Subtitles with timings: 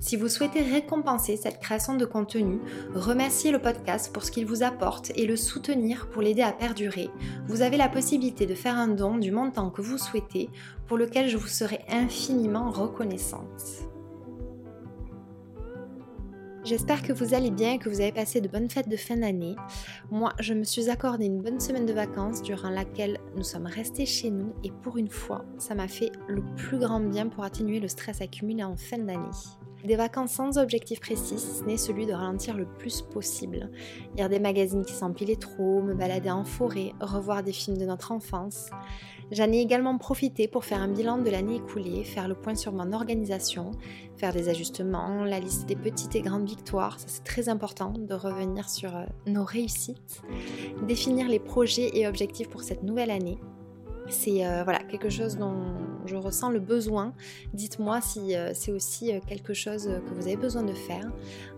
[0.00, 2.60] Si vous souhaitez récompenser cette création de contenu,
[2.94, 7.10] remercier le podcast pour ce qu'il vous apporte et le soutenir pour l'aider à perdurer,
[7.46, 10.50] vous avez la possibilité de faire un don du montant que vous souhaitez
[10.86, 13.86] pour lequel je vous serai infiniment reconnaissante.
[16.66, 19.16] J'espère que vous allez bien et que vous avez passé de bonnes fêtes de fin
[19.16, 19.54] d'année.
[20.10, 24.04] Moi, je me suis accordé une bonne semaine de vacances durant laquelle nous sommes restés
[24.04, 27.78] chez nous et pour une fois, ça m'a fait le plus grand bien pour atténuer
[27.78, 29.30] le stress accumulé en fin d'année.
[29.86, 33.70] Des vacances sans objectif précis, ce n'est celui de ralentir le plus possible.
[34.16, 38.10] Lire des magazines qui s'empilaient trop, me balader en forêt, revoir des films de notre
[38.10, 38.70] enfance.
[39.30, 42.72] J'en ai également profité pour faire un bilan de l'année écoulée, faire le point sur
[42.72, 43.70] mon organisation,
[44.16, 48.14] faire des ajustements, la liste des petites et grandes victoires, ça c'est très important de
[48.14, 50.22] revenir sur euh, nos réussites,
[50.82, 53.38] définir les projets et objectifs pour cette nouvelle année,
[54.08, 55.64] c'est euh, voilà quelque chose dont
[56.06, 57.12] je ressens le besoin.
[57.54, 61.10] Dites-moi si euh, c'est aussi euh, quelque chose que vous avez besoin de faire.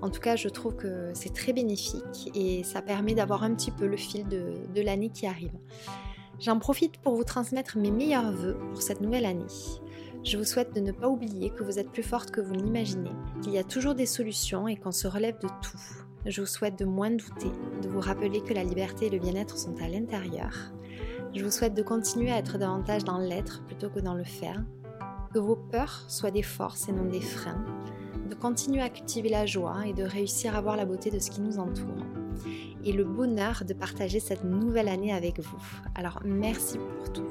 [0.02, 3.70] En tout cas, je trouve que c'est très bénéfique et ça permet d'avoir un petit
[3.70, 5.52] peu le fil de, de l'année qui arrive.
[6.40, 9.44] J'en profite pour vous transmettre mes meilleurs voeux pour cette nouvelle année.
[10.24, 13.12] Je vous souhaite de ne pas oublier que vous êtes plus forte que vous l'imaginez,
[13.42, 15.78] qu'il y a toujours des solutions et qu'on se relève de tout.
[16.26, 17.50] Je vous souhaite de moins douter,
[17.82, 20.72] de vous rappeler que la liberté et le bien-être sont à l'intérieur
[21.38, 24.64] je vous souhaite de continuer à être davantage dans l'être plutôt que dans le faire,
[25.32, 27.64] que vos peurs soient des forces et non des freins,
[28.28, 31.30] de continuer à cultiver la joie et de réussir à voir la beauté de ce
[31.30, 32.04] qui nous entoure,
[32.84, 35.62] et le bonheur de partager cette nouvelle année avec vous.
[35.94, 37.28] Alors merci pour tout.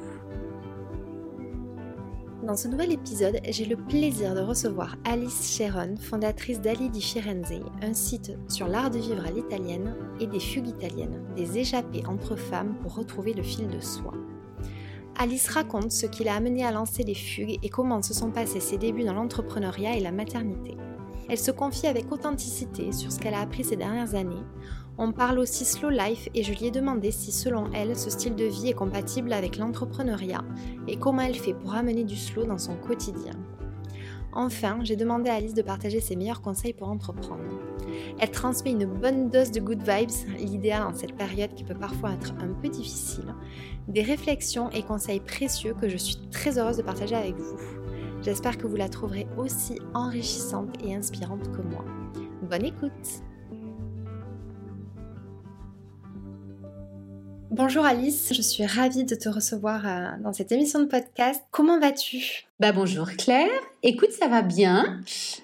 [2.47, 7.59] Dans ce nouvel épisode, j'ai le plaisir de recevoir Alice Sharon, fondatrice d'Ali di Firenze,
[7.81, 12.37] un site sur l'art de vivre à l'italienne et des fugues italiennes, des échappées entre
[12.37, 14.13] femmes pour retrouver le fil de soi.
[15.17, 18.61] Alice raconte ce qui l'a amené à lancer les fugues et comment se sont passés
[18.61, 20.77] ses débuts dans l'entrepreneuriat et la maternité.
[21.27, 24.45] Elle se confie avec authenticité sur ce qu'elle a appris ces dernières années,
[24.97, 28.35] on parle aussi slow life et je lui ai demandé si selon elle ce style
[28.35, 30.43] de vie est compatible avec l'entrepreneuriat
[30.87, 33.33] et comment elle fait pour amener du slow dans son quotidien.
[34.33, 37.43] Enfin, j'ai demandé à Alice de partager ses meilleurs conseils pour entreprendre.
[38.19, 42.13] Elle transmet une bonne dose de good vibes, l'idéal en cette période qui peut parfois
[42.13, 43.33] être un peu difficile,
[43.87, 47.57] des réflexions et conseils précieux que je suis très heureuse de partager avec vous.
[48.21, 51.85] J'espère que vous la trouverez aussi enrichissante et inspirante que moi.
[52.49, 53.23] Bonne écoute
[57.49, 61.41] Bonjour Alice, je suis ravie de te recevoir euh, dans cette émission de podcast.
[61.49, 62.45] Comment vas-tu?
[62.59, 63.47] Bah bonjour Claire.
[63.83, 64.99] Écoute, ça va bien.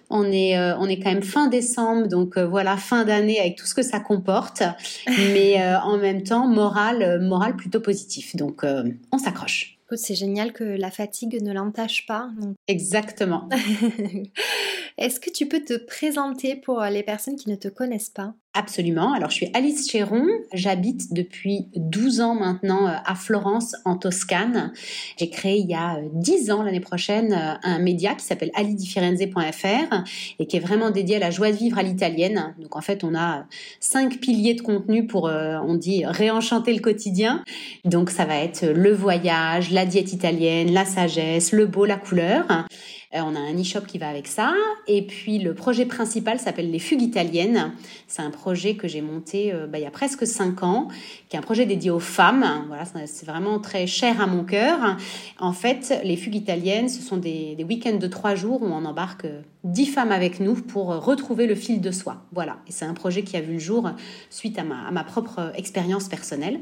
[0.10, 3.56] On est euh, on est quand même fin décembre, donc euh, voilà fin d'année avec
[3.56, 4.64] tout ce que ça comporte,
[5.08, 8.36] mais en même temps moral moral plutôt positif.
[8.36, 8.66] Donc
[9.12, 9.78] on s'accroche.
[9.86, 12.30] Écoute, c'est génial que la fatigue ne l'entache pas.
[12.68, 13.48] Exactement.
[14.98, 18.36] Est-ce que tu peux te présenter pour les personnes qui ne te connaissent pas?
[18.56, 19.14] Absolument.
[19.14, 20.28] Alors, je suis Alice Chéron.
[20.54, 24.72] J'habite depuis 12 ans maintenant euh, à Florence, en Toscane.
[25.18, 28.52] J'ai créé il y a 10 euh, ans, l'année prochaine, euh, un média qui s'appelle
[28.54, 30.04] alidifirenze.fr
[30.38, 32.54] et qui est vraiment dédié à la joie de vivre à l'italienne.
[32.60, 33.48] Donc, en fait, on a
[33.80, 37.44] cinq piliers de contenu pour, on dit, réenchanter le quotidien.
[37.86, 42.68] Donc, ça va être le voyage, la diète italienne, la sagesse, le beau, la couleur.
[43.14, 44.54] Euh, on a un e-shop qui va avec ça.
[44.88, 47.72] Et puis le projet principal s'appelle Les Fugues Italiennes.
[48.08, 50.88] C'est un projet que j'ai monté euh, bah, il y a presque cinq ans,
[51.30, 52.46] qui est un projet dédié aux femmes.
[52.68, 54.98] Voilà, c'est vraiment très cher à mon cœur.
[55.40, 58.86] En fait, les Fugues Italiennes, ce sont des, des week-ends de trois jours où on
[58.86, 59.28] embarque
[59.64, 62.18] dix femmes avec nous pour retrouver le fil de soi.
[62.32, 62.58] Voilà.
[62.68, 63.90] Et c'est un projet qui a vu le jour
[64.30, 66.60] suite à ma, à ma propre expérience personnelle.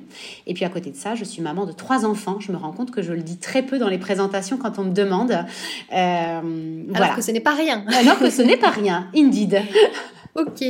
[0.48, 2.40] Et puis à côté de ça, je suis maman de trois enfants.
[2.40, 4.84] Je me rends compte que je le dis très peu dans les présentations quand on
[4.84, 5.32] me demande.
[5.94, 7.86] Euh, Alors que ce n'est pas rien.
[8.00, 9.62] Alors que ce n'est pas rien, indeed.
[10.36, 10.64] Ok.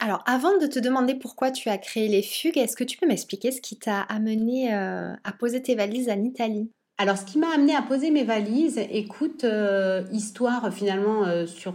[0.00, 3.06] Alors, avant de te demander pourquoi tu as créé les fugues, est-ce que tu peux
[3.06, 6.70] m'expliquer ce qui t'a amené euh, à poser tes valises en Italie?
[6.96, 11.74] Alors, ce qui m'a amené à poser mes valises, écoute, euh, histoire finalement euh, sur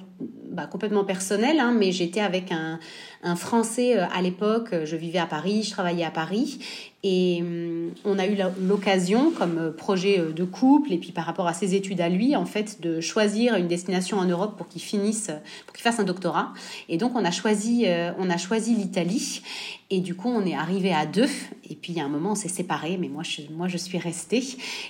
[0.50, 2.80] bah, complètement personnelle, hein, mais j'étais avec un,
[3.24, 4.74] un Français à l'époque.
[4.86, 6.60] Je vivais à Paris, je travaillais à Paris,
[7.02, 11.26] et hum, on a eu l'occasion, comme euh, projet euh, de couple, et puis par
[11.26, 14.68] rapport à ses études à lui, en fait, de choisir une destination en Europe pour
[14.68, 15.32] qu'il finisse,
[15.66, 16.54] pour qu'il fasse un doctorat.
[16.90, 19.42] Et donc, on a choisi, euh, on a choisi l'Italie.
[19.90, 21.30] Et du coup, on est arrivé à deux.
[21.70, 23.78] Et puis, il y a un moment, on s'est séparés, mais moi je, moi, je
[23.78, 24.44] suis restée.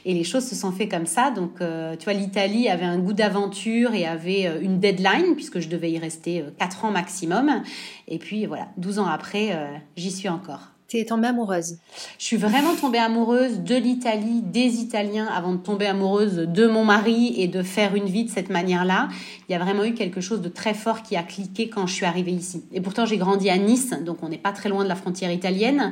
[0.03, 1.29] Et les choses se sont fait comme ça.
[1.29, 5.91] Donc, tu vois, l'Italie avait un goût d'aventure et avait une deadline, puisque je devais
[5.91, 7.63] y rester quatre ans maximum.
[8.09, 9.55] Et puis, voilà, 12 ans après,
[9.95, 10.71] j'y suis encore.
[10.89, 11.77] Tu es tombée amoureuse?
[12.17, 16.83] Je suis vraiment tombée amoureuse de l'Italie, des Italiens, avant de tomber amoureuse de mon
[16.83, 19.07] mari et de faire une vie de cette manière-là.
[19.47, 21.93] Il y a vraiment eu quelque chose de très fort qui a cliqué quand je
[21.93, 22.63] suis arrivée ici.
[22.73, 25.31] Et pourtant, j'ai grandi à Nice, donc on n'est pas très loin de la frontière
[25.31, 25.91] italienne,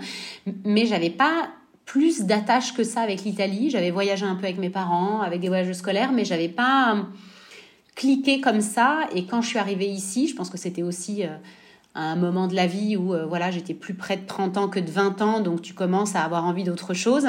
[0.65, 1.47] mais j'avais pas
[1.85, 3.69] plus d'attache que ça avec l'Italie.
[3.69, 7.05] J'avais voyagé un peu avec mes parents, avec des voyages scolaires, mais j'avais pas
[7.93, 9.01] cliqué comme ça.
[9.13, 11.37] Et quand je suis arrivée ici, je pense que c'était aussi euh,
[11.97, 14.67] à un moment de la vie où euh, voilà j'étais plus près de 30 ans
[14.67, 17.25] que de 20 ans, donc tu commences à avoir envie d'autre chose.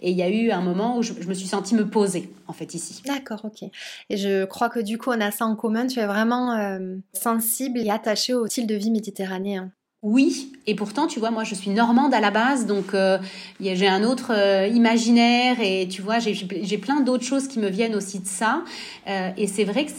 [0.00, 2.52] Et il y a eu un moment où je, me suis sentie me poser en
[2.52, 3.02] fait ici.
[3.06, 3.68] D'accord, ok.
[4.10, 5.88] Et je crois que du coup on a ça en commun.
[5.88, 9.72] Tu es vraiment euh, sensible et attaché au style de vie méditerranéen.
[10.02, 13.16] Oui, et pourtant, tu vois, moi, je suis normande à la base, donc euh,
[13.58, 14.32] j'ai un autre
[14.70, 18.64] imaginaire, et tu vois, j'ai plein d'autres choses qui me viennent aussi de ça.
[19.06, 19.92] et c'est vrai que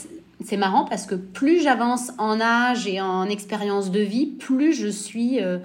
[0.43, 4.87] c'est marrant parce que plus j'avance en âge et en expérience de vie, plus je
[4.87, 5.59] suis euh,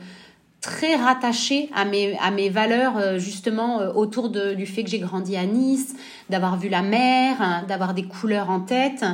[0.61, 4.91] très rattachée à mes, à mes valeurs euh, justement euh, autour de, du fait que
[4.91, 5.97] j'ai grandi à Nice,
[6.29, 9.05] d'avoir vu la mer, hein, d'avoir des couleurs en tête.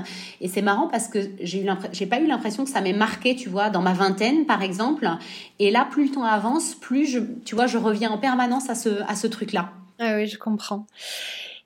[0.40, 3.48] Et c'est marrant parce que j'ai eu pas eu l'impression que ça m'ait marqué, tu
[3.48, 5.08] vois, dans ma vingtaine par exemple.
[5.58, 8.74] Et là, plus le temps avance, plus je, tu vois, je reviens en permanence à
[8.74, 9.70] ce, à ce truc-là.
[9.98, 10.86] Ah oui, je comprends.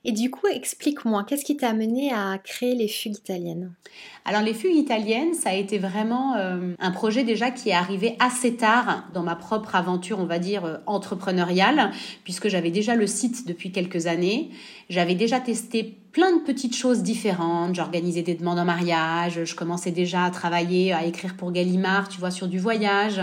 [0.02, 3.74] Et du coup, explique-moi, qu'est-ce qui t'a amené à créer les fugues italiennes?
[4.24, 8.16] Alors les fugues italiennes, ça a été vraiment euh, un projet déjà qui est arrivé
[8.18, 11.90] assez tard dans ma propre aventure, on va dire, euh, entrepreneuriale,
[12.24, 14.50] puisque j'avais déjà le site depuis quelques années.
[14.88, 17.74] J'avais déjà testé plein de petites choses différentes.
[17.74, 22.18] J'organisais des demandes en mariage, je commençais déjà à travailler, à écrire pour Gallimard, tu
[22.18, 23.20] vois, sur du voyage.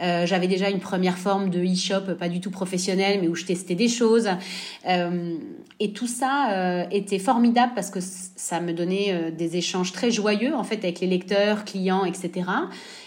[0.00, 3.44] Euh, j'avais déjà une première forme de e-shop, pas du tout professionnelle, mais où je
[3.44, 4.28] testais des choses.
[4.88, 5.36] Euh,
[5.78, 10.54] et tout ça euh, était formidable parce que ça me donnait des échanges très joyeux,
[10.54, 12.48] en fait, avec les lecteurs, clients, etc.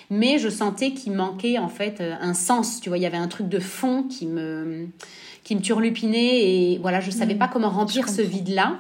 [0.10, 2.80] Mais je sentais qu'il manquait, en fait, un sens.
[2.82, 4.88] Tu vois, il y avait un truc de fond qui me
[5.44, 7.38] qui me turlupinait et voilà, je savais mmh.
[7.38, 8.78] pas comment remplir ce vide-là.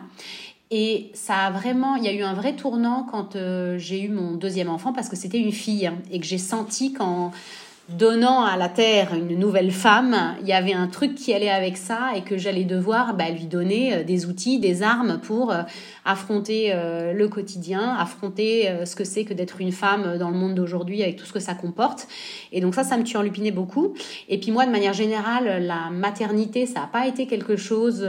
[0.71, 3.37] Et ça a vraiment, il y a eu un vrai tournant quand
[3.77, 7.31] j'ai eu mon deuxième enfant parce que c'était une fille et que j'ai senti quand
[7.89, 11.77] donnant à la terre une nouvelle femme, il y avait un truc qui allait avec
[11.77, 15.63] ça et que j'allais devoir bah, lui donner euh, des outils, des armes pour euh,
[16.05, 20.55] affronter euh, le quotidien, affronter ce que c'est que d'être une femme dans le monde
[20.55, 22.07] d'aujourd'hui avec tout ce que ça comporte.
[22.51, 23.93] Et donc ça, ça me turlupinait beaucoup.
[24.29, 28.07] Et puis moi, de manière générale, la maternité, ça n'a pas été quelque chose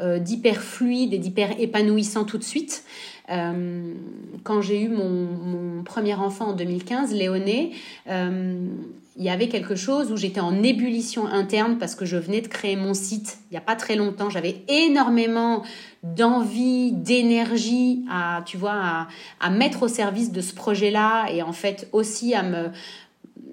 [0.00, 2.84] d'hyper fluide et d'hyper épanouissant tout de suite.
[3.30, 3.94] Euh,
[4.44, 7.72] quand j'ai eu mon, premier enfant en 2015, Léoné,
[8.08, 8.68] euh,
[9.16, 12.46] il y avait quelque chose où j'étais en ébullition interne parce que je venais de
[12.46, 14.30] créer mon site il n'y a pas très longtemps.
[14.30, 15.64] J'avais énormément
[16.02, 19.08] d'envie, d'énergie à, tu vois,
[19.40, 22.68] à, mettre au service de ce projet-là et en fait aussi à me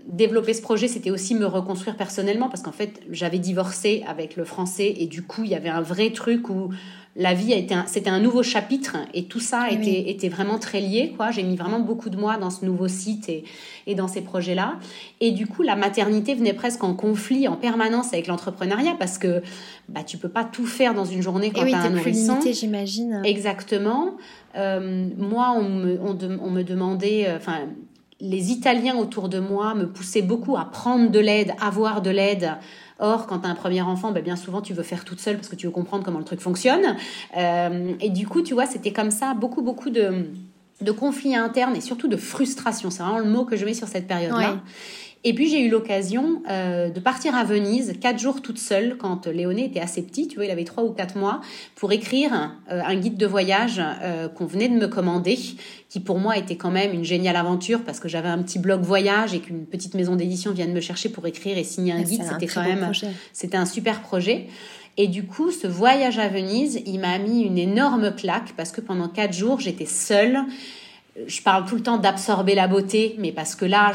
[0.07, 4.45] développer ce projet, c'était aussi me reconstruire personnellement parce qu'en fait, j'avais divorcé avec le
[4.45, 6.69] français et du coup, il y avait un vrai truc où
[7.17, 10.81] la vie a été c'était un nouveau chapitre et tout ça était, était vraiment très
[10.81, 11.31] lié quoi.
[11.31, 13.45] J'ai mis vraiment beaucoup de mois dans ce nouveau site et,
[13.87, 14.77] et dans ces projets là
[15.21, 19.41] et du coup la maternité venait presque en conflit en permanence avec l'entrepreneuriat parce que
[19.87, 22.39] bah tu peux pas tout faire dans une journée quand tu as un nourrisson.
[22.51, 23.21] j'imagine.
[23.23, 24.15] Exactement.
[24.55, 27.59] Euh, moi on me, on, on me demandait euh, enfin
[28.19, 32.51] les Italiens autour de moi me poussaient beaucoup à prendre de l'aide, avoir de l'aide.
[32.99, 35.35] Or, quand tu as un premier enfant, ben, bien souvent, tu veux faire toute seule
[35.35, 36.95] parce que tu veux comprendre comment le truc fonctionne.
[37.37, 40.27] Euh, et du coup, tu vois, c'était comme ça, beaucoup, beaucoup de,
[40.81, 42.89] de conflits internes et surtout de frustration.
[42.89, 44.59] C'est vraiment le mot que je mets sur cette période-là.
[45.27, 49.25] Et puis j'ai eu l'occasion euh, de partir à Venise quatre jours toute seule quand
[49.25, 51.41] Léoné était assez petit, tu vois, il avait trois ou quatre mois,
[51.73, 55.39] pour écrire euh, un guide de voyage euh, qu'on venait de me commander,
[55.89, 58.81] qui pour moi était quand même une géniale aventure parce que j'avais un petit blog
[58.83, 62.03] voyage et qu'une petite maison d'édition vient de me chercher pour écrire et signer un
[62.03, 62.91] guide, c'était quand même,
[63.33, 64.45] c'était un super projet.
[64.97, 68.79] Et du coup, ce voyage à Venise, il m'a mis une énorme claque parce que
[68.79, 70.45] pendant quatre jours, j'étais seule
[71.27, 73.93] je parle tout le temps d'absorber la beauté, mais parce que là,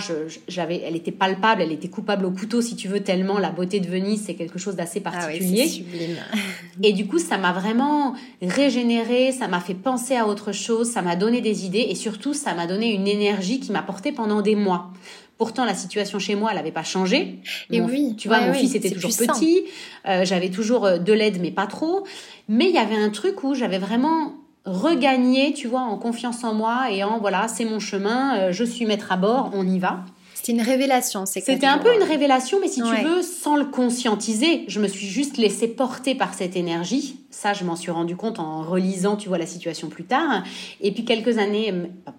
[0.48, 3.78] j'avais, elle était palpable, elle était coupable au couteau, si tu veux, tellement la beauté
[3.78, 5.84] de Venise, c'est quelque chose d'assez ah particulier.
[6.82, 11.02] et du coup, ça m'a vraiment régénéré, ça m'a fait penser à autre chose, ça
[11.02, 14.40] m'a donné des idées, et surtout, ça m'a donné une énergie qui m'a porté pendant
[14.40, 14.90] des mois.
[15.36, 17.38] Pourtant, la situation chez moi, elle n'avait pas changé.
[17.70, 19.64] Et oui, tu vois, mon fils était toujours petit,
[20.06, 22.04] euh, j'avais toujours euh, de l'aide, mais pas trop.
[22.48, 24.34] Mais il y avait un truc où j'avais vraiment
[24.64, 28.64] regagner, tu vois, en confiance en moi et en voilà, c'est mon chemin, euh, je
[28.64, 30.00] suis maître à bord, on y va.
[30.34, 33.66] C'était une révélation, c'est C'était un peu une révélation, mais si tu veux, sans le
[33.66, 38.16] conscientiser, je me suis juste laissée porter par cette énergie ça, je m'en suis rendu
[38.16, 40.42] compte en relisant, tu vois, la situation plus tard.
[40.80, 41.72] Et puis quelques années,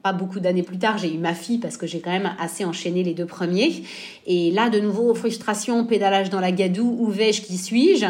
[0.04, 2.64] pas beaucoup d'années plus tard, j'ai eu ma fille parce que j'ai quand même assez
[2.64, 3.84] enchaîné les deux premiers.
[4.26, 8.06] Et là, de nouveau, frustration, pédalage dans la gadoue, où vais-je, qui suis-je?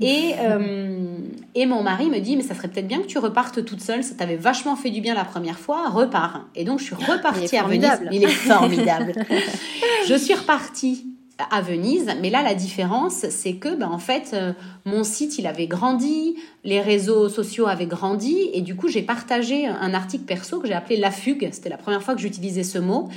[0.00, 1.16] Et, euh,
[1.54, 4.04] et mon mari me dit, mais ça serait peut-être bien que tu repartes toute seule,
[4.04, 6.46] ça t'avait vachement fait du bien la première fois, repars.
[6.54, 8.02] Et donc, je suis repartie à Venise.
[8.12, 9.14] Il est formidable.
[10.06, 11.11] je suis repartie
[11.50, 12.06] à Venise.
[12.20, 14.52] Mais là, la différence, c'est que, ben, en fait, euh,
[14.84, 19.66] mon site, il avait grandi, les réseaux sociaux avaient grandi, et du coup, j'ai partagé
[19.66, 21.48] un article perso que j'ai appelé La Fugue.
[21.52, 23.08] C'était la première fois que j'utilisais ce mot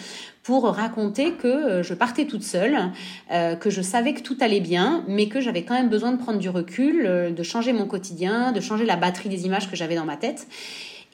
[0.43, 2.91] pour raconter que euh, je partais toute seule,
[3.31, 6.17] euh, que je savais que tout allait bien, mais que j'avais quand même besoin de
[6.17, 9.95] prendre du recul, de changer mon quotidien, de changer la batterie des images que j'avais
[9.95, 10.47] dans ma tête.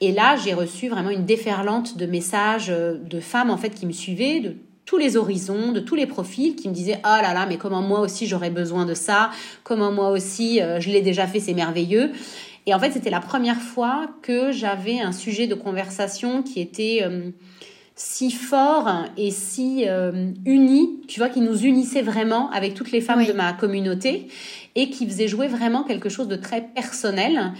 [0.00, 3.92] Et là, j'ai reçu vraiment une déferlante de messages de femmes en fait qui me
[3.92, 4.56] suivaient, de
[4.98, 8.00] les horizons, de tous les profils qui me disaient oh là là mais comment moi
[8.00, 9.30] aussi j'aurais besoin de ça,
[9.64, 12.10] comment moi aussi euh, je l'ai déjà fait c'est merveilleux.
[12.66, 17.00] Et en fait c'était la première fois que j'avais un sujet de conversation qui était
[17.02, 17.30] euh,
[17.94, 23.00] si fort et si euh, uni, tu vois, qui nous unissait vraiment avec toutes les
[23.00, 24.28] femmes de ma communauté
[24.74, 27.52] et qui faisait jouer vraiment quelque chose de très personnel.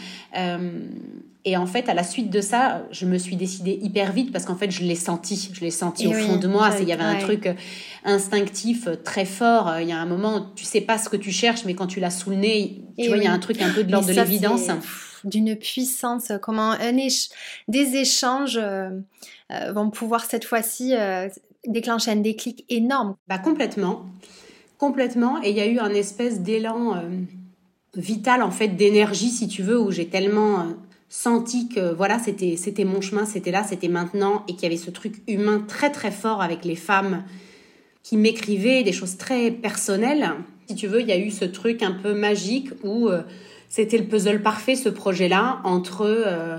[1.45, 4.45] Et en fait, à la suite de ça, je me suis décidée hyper vite parce
[4.45, 5.51] qu'en fait, je l'ai senti.
[5.53, 6.71] Je l'ai senti au fond de moi.
[6.81, 7.55] Il y avait un truc euh,
[8.05, 9.69] instinctif euh, très fort.
[9.69, 11.89] Euh, il y a un moment, tu sais pas ce que tu cherches, mais quand
[11.89, 13.91] tu l'as sous le nez, tu vois, il y a un truc un peu de
[13.91, 14.69] l'ordre de l'évidence.
[15.25, 16.97] D'une puissance, comment un
[17.69, 18.61] des échanges
[19.75, 20.94] vont pouvoir cette fois-ci
[21.66, 23.16] déclencher un déclic énorme.
[23.28, 24.06] Bah complètement,
[24.78, 25.42] complètement.
[25.42, 27.02] Et il y a eu un espèce d'élan
[27.94, 30.66] vital en fait d'énergie, si tu veux, où j'ai tellement
[31.09, 34.76] senti que voilà, c'était c'était mon chemin, c'était là, c'était maintenant et qu'il y avait
[34.76, 37.25] ce truc humain très très fort avec les femmes
[38.02, 40.30] qui m'écrivaient des choses très personnelles.
[40.68, 43.23] Si tu veux, il y a eu ce truc un peu magique où euh,
[43.68, 46.59] c'était le puzzle parfait ce projet-là entre euh,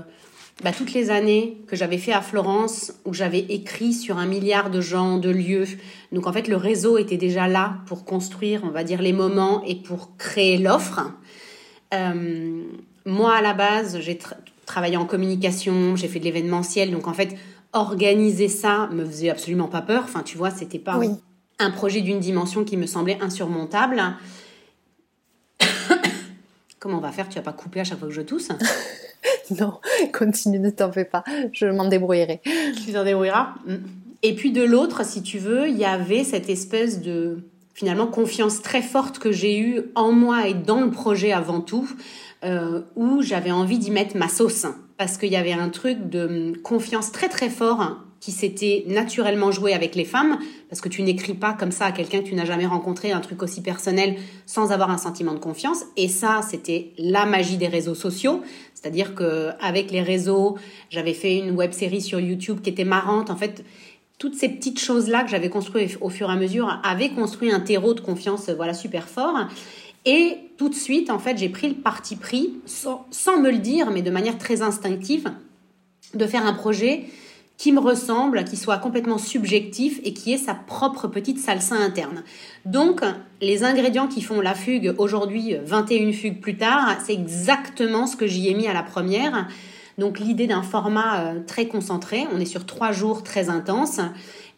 [0.62, 4.70] bah, toutes les années que j'avais fait à Florence où j'avais écrit sur un milliard
[4.70, 5.66] de gens, de lieux.
[6.12, 9.64] Donc en fait, le réseau était déjà là pour construire, on va dire, les moments
[9.64, 11.00] et pour créer l'offre.
[11.92, 12.62] Euh,
[13.04, 14.18] moi, à la base, j'ai
[14.64, 17.36] travaillé en communication, j'ai fait de l'événementiel, donc en fait,
[17.72, 20.04] organiser ça me faisait absolument pas peur.
[20.04, 21.00] Enfin, tu vois, c'était pas
[21.58, 24.02] un projet d'une dimension qui me semblait insurmontable.
[26.84, 27.30] Comment on va faire?
[27.30, 28.50] Tu vas pas couper à chaque fois que je tousse?
[29.58, 29.78] Non,
[30.12, 31.24] continue, ne t'en fais pas.
[31.52, 32.42] Je m'en débrouillerai.
[32.84, 33.54] Tu t'en débrouilleras?
[33.66, 33.76] Mm.
[34.22, 37.38] Et puis de l'autre, si tu veux, il y avait cette espèce de
[37.72, 41.90] finalement confiance très forte que j'ai eue en moi et dans le projet avant tout,
[42.44, 44.66] euh, où j'avais envie d'y mettre ma sauce.
[44.98, 49.74] Parce qu'il y avait un truc de confiance très très fort qui s'était naturellement joué
[49.74, 50.38] avec les femmes,
[50.70, 53.20] parce que tu n'écris pas comme ça à quelqu'un que tu n'as jamais rencontré, un
[53.20, 54.16] truc aussi personnel,
[54.46, 55.82] sans avoir un sentiment de confiance.
[55.98, 58.40] Et ça, c'était la magie des réseaux sociaux.
[58.72, 60.56] C'est-à-dire que avec les réseaux,
[60.88, 63.28] j'avais fait une web série sur YouTube qui était marrante.
[63.28, 63.62] En fait,
[64.16, 67.60] toutes ces petites choses-là que j'avais construites au fur et à mesure avaient construit un
[67.60, 69.36] terreau de confiance voilà super fort.
[70.06, 73.58] Et tout de suite, en fait, j'ai pris le parti pris, sans, sans, me le
[73.58, 75.30] dire, mais de manière très instinctive,
[76.14, 77.04] de faire un projet
[77.56, 82.24] qui me ressemble, qui soit complètement subjectif et qui ait sa propre petite salsa interne.
[82.64, 83.00] Donc,
[83.40, 88.26] les ingrédients qui font la fugue aujourd'hui, 21 fugues plus tard, c'est exactement ce que
[88.26, 89.46] j'y ai mis à la première.
[89.98, 94.00] Donc l'idée d'un format euh, très concentré, on est sur trois jours très intenses.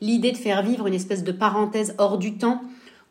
[0.00, 2.62] L'idée de faire vivre une espèce de parenthèse hors du temps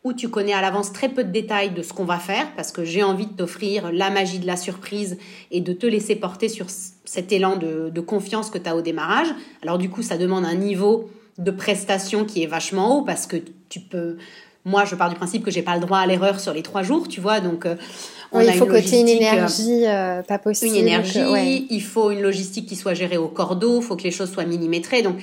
[0.04, 2.70] où tu connais à l'avance très peu de détails de ce qu'on va faire parce
[2.70, 5.18] que j'ai envie de t'offrir la magie de la surprise
[5.50, 6.66] et de te laisser porter sur
[7.06, 9.28] cet élan de, confiance que tu as au démarrage.
[9.62, 13.36] Alors du coup, ça demande un niveau de prestation qui est vachement haut parce que
[13.68, 14.16] tu peux.
[14.64, 16.82] Moi, je pars du principe que j'ai pas le droit à l'erreur sur les trois
[16.82, 17.38] jours, tu vois.
[17.38, 17.76] Donc, euh,
[18.32, 19.84] on il faut une énergie
[20.26, 20.72] pas possible.
[20.72, 21.66] Une énergie.
[21.70, 23.78] Il faut une logistique qui soit gérée au cordeau.
[23.80, 25.02] Il faut que les choses soient millimétrées.
[25.02, 25.18] Donc,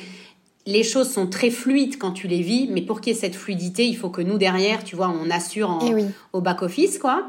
[0.66, 3.36] les choses sont très fluides quand tu les vis, mais pour qu'il y ait cette
[3.36, 7.28] fluidité, il faut que nous derrière, tu vois, on assure eh au back office, quoi.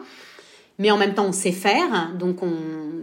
[0.79, 2.53] Mais en même temps, on sait faire, donc on,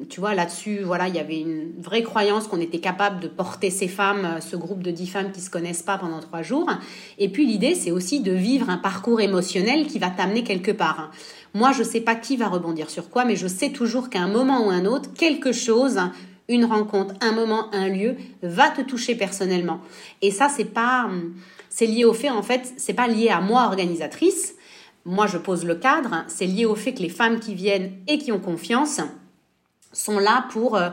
[0.10, 3.70] tu vois, là-dessus, voilà, il y avait une vraie croyance qu'on était capable de porter
[3.70, 6.70] ces femmes, ce groupe de dix femmes qui se connaissent pas pendant trois jours.
[7.18, 11.12] Et puis l'idée, c'est aussi de vivre un parcours émotionnel qui va t'amener quelque part.
[11.54, 14.28] Moi, je sais pas qui va rebondir sur quoi, mais je sais toujours qu'à un
[14.28, 16.00] moment ou un autre, quelque chose
[16.50, 19.80] une rencontre, un moment, un lieu va te toucher personnellement.
[20.22, 21.10] Et ça, c'est pas,
[21.70, 24.56] c'est lié au fait, en fait, c'est pas lié à moi, organisatrice.
[25.06, 26.24] Moi, je pose le cadre.
[26.28, 29.02] C'est lié au fait que les femmes qui viennent et qui ont confiance
[29.94, 30.90] sont là pour euh,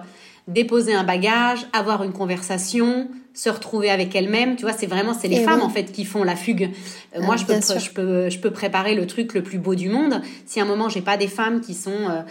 [0.49, 4.57] déposer un bagage, avoir une conversation, se retrouver avec elles-mêmes.
[4.57, 6.71] Tu vois, c'est vraiment, c'est les femmes, en fait, qui font la fugue.
[7.15, 9.75] Euh, moi, ah, je peux, je peux, je peux préparer le truc le plus beau
[9.75, 10.23] du monde.
[10.47, 12.23] Si à un moment, j'ai pas des femmes qui sont, euh,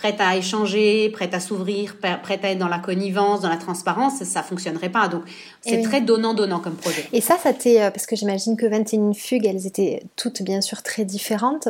[0.00, 4.24] prête à échanger, prête à s'ouvrir, prête à être dans la connivence, dans la transparence,
[4.24, 5.08] ça fonctionnerait pas.
[5.08, 5.24] Donc
[5.60, 7.04] c'est très donnant-donnant comme projet.
[7.12, 10.62] Et ça, ça t'est euh, parce que j'imagine que 21 fugues, elles étaient toutes bien
[10.62, 11.68] sûr très différentes.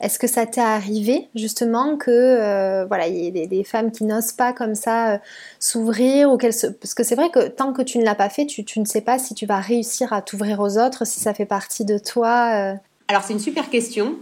[0.00, 4.02] Est-ce que ça t'est arrivé justement que euh, voilà, il y ait des, femmes qui
[4.02, 5.18] n'osent pas comme ça euh,
[5.60, 8.46] s'ouvrir ou qu'elles parce que c'est vrai que tant que tu ne l'as pas fait,
[8.46, 11.32] tu, tu, ne sais pas si tu vas réussir à t'ouvrir aux autres, si ça
[11.32, 12.74] fait partie de toi.
[13.06, 14.16] Alors c'est une super question.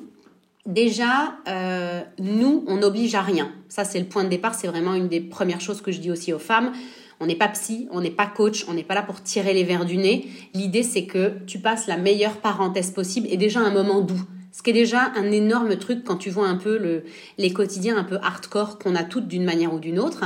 [0.67, 3.53] Déjà, euh, nous, on n'oblige à rien.
[3.69, 4.55] Ça, c'est le point de départ.
[4.55, 6.73] C'est vraiment une des premières choses que je dis aussi aux femmes.
[7.21, 9.65] On n'est pas psy, on n'est pas coach, on n'est pas là pour tirer les
[9.65, 10.29] verres du nez.
[10.55, 14.21] L'idée, c'est que tu passes la meilleure parenthèse possible et déjà un moment doux.
[14.57, 17.05] Ce qui est déjà un énorme truc quand tu vois un peu le,
[17.37, 20.25] les quotidiens un peu hardcore qu'on a toutes d'une manière ou d'une autre.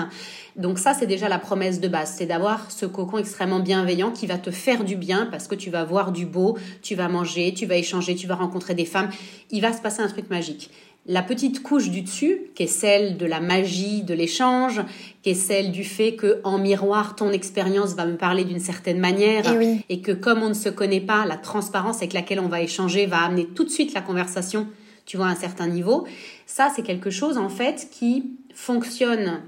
[0.54, 4.28] Donc ça, c'est déjà la promesse de base, c'est d'avoir ce cocon extrêmement bienveillant qui
[4.28, 7.52] va te faire du bien parce que tu vas voir du beau, tu vas manger,
[7.54, 9.10] tu vas échanger, tu vas rencontrer des femmes.
[9.50, 10.70] Il va se passer un truc magique
[11.10, 14.80] la petite couche du dessus, qui est celle de la magie de l'échange,
[15.22, 19.00] qui est celle du fait que en miroir ton expérience va me parler d'une certaine
[19.00, 22.46] manière et, et, que comme on ne se connaît pas, la transparence avec laquelle on
[22.46, 24.68] va échanger va amener tout de suite la conversation,
[25.04, 26.06] tu vois, à un certain niveau.
[26.46, 29.42] Ça, c'est quelque chose en fait qui fonctionne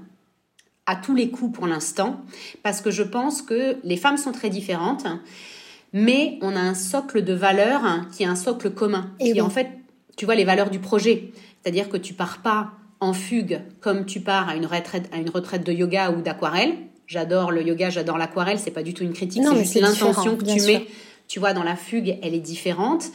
[0.85, 2.19] à tous les coups pour l'instant,
[2.61, 5.07] parce que je pense que les femmes sont très différentes,
[5.93, 9.49] mais on a un socle de valeurs qui est un socle commun, et qui en
[9.49, 9.69] fait
[10.15, 11.31] tu vois les valeurs du projet.
[11.63, 15.29] C'est-à-dire que tu pars pas en fugue comme tu pars à une retraite, à une
[15.29, 16.73] retraite de yoga ou d'aquarelle.
[17.07, 20.45] J'adore le yoga, j'adore l'aquarelle, c'est pas du tout une critique, c'est juste l'intention que
[20.45, 20.87] tu mets.
[21.27, 23.05] Tu vois, dans la fugue, elle est différente.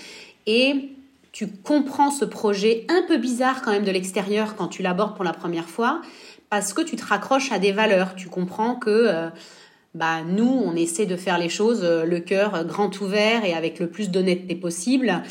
[0.46, 0.90] Et
[1.32, 5.24] tu comprends ce projet un peu bizarre quand même de l'extérieur quand tu l'abordes pour
[5.24, 6.02] la première fois,
[6.50, 8.14] parce que tu te raccroches à des valeurs.
[8.14, 9.28] Tu comprends que euh,
[9.94, 13.78] bah, nous, on essaie de faire les choses euh, le cœur grand ouvert et avec
[13.78, 15.22] le plus d'honnêteté possible.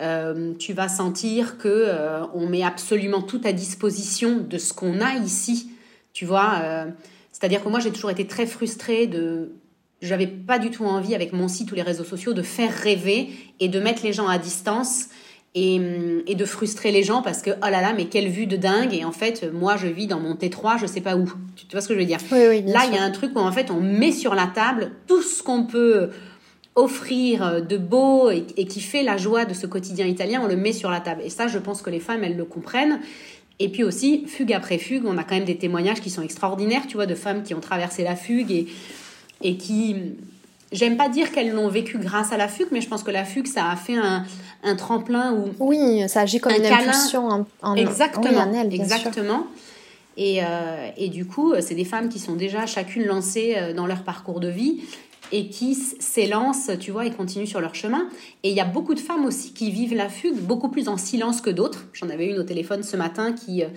[0.00, 5.00] Euh, tu vas sentir que euh, on met absolument tout à disposition de ce qu'on
[5.00, 5.70] a ici.
[6.12, 6.62] Tu vois,
[7.32, 9.52] c'est-à-dire que moi j'ai toujours été très frustrée de
[10.02, 13.30] j'avais pas du tout envie avec mon site ou les réseaux sociaux de faire rêver
[13.60, 15.06] et de mettre les gens à distance
[15.54, 15.80] et,
[16.26, 18.94] et, de frustrer les gens parce que oh là là mais quelle vue de dingue.
[18.94, 21.30] Et en fait moi je vis dans mon T3 je sais pas où.
[21.56, 22.18] Tu, vois ce que je veux dire?
[22.30, 25.22] Là il y a un truc où en fait on met sur la table tout
[25.22, 26.10] ce qu'on peut
[26.74, 30.56] offrir euh, de beau et, qui fait la joie de ce quotidien italien, on le
[30.56, 31.22] met sur la table.
[31.24, 33.00] Et ça, je pense que les femmes, elles le comprennent.
[33.58, 36.86] Et puis aussi, fugue après fugue, on a quand même des témoignages qui sont extraordinaires,
[36.88, 38.66] tu vois, de femmes qui ont traversé la fugue et,
[39.42, 39.96] et qui...
[40.72, 43.24] J'aime pas dire qu'elles l'ont vécu grâce à la fugue, mais je pense que la
[43.24, 44.24] fugue, ça a fait un,
[44.62, 45.50] un tremplin ou...
[45.58, 49.46] Oui, ça agit comme une impulsion en, Exactement, exactement.
[50.16, 53.86] Et, euh, et, du coup, c'est des femmes qui sont déjà chacune lancées euh, dans
[53.86, 54.82] leur parcours de vie
[55.32, 58.08] et qui s'élancent, tu vois, et continuent sur leur chemin.
[58.42, 60.98] Et il y a beaucoup de femmes aussi qui vivent la fugue beaucoup plus en
[60.98, 61.86] silence que d'autres.
[61.94, 63.68] J'en avais une au téléphone ce matin qui euh,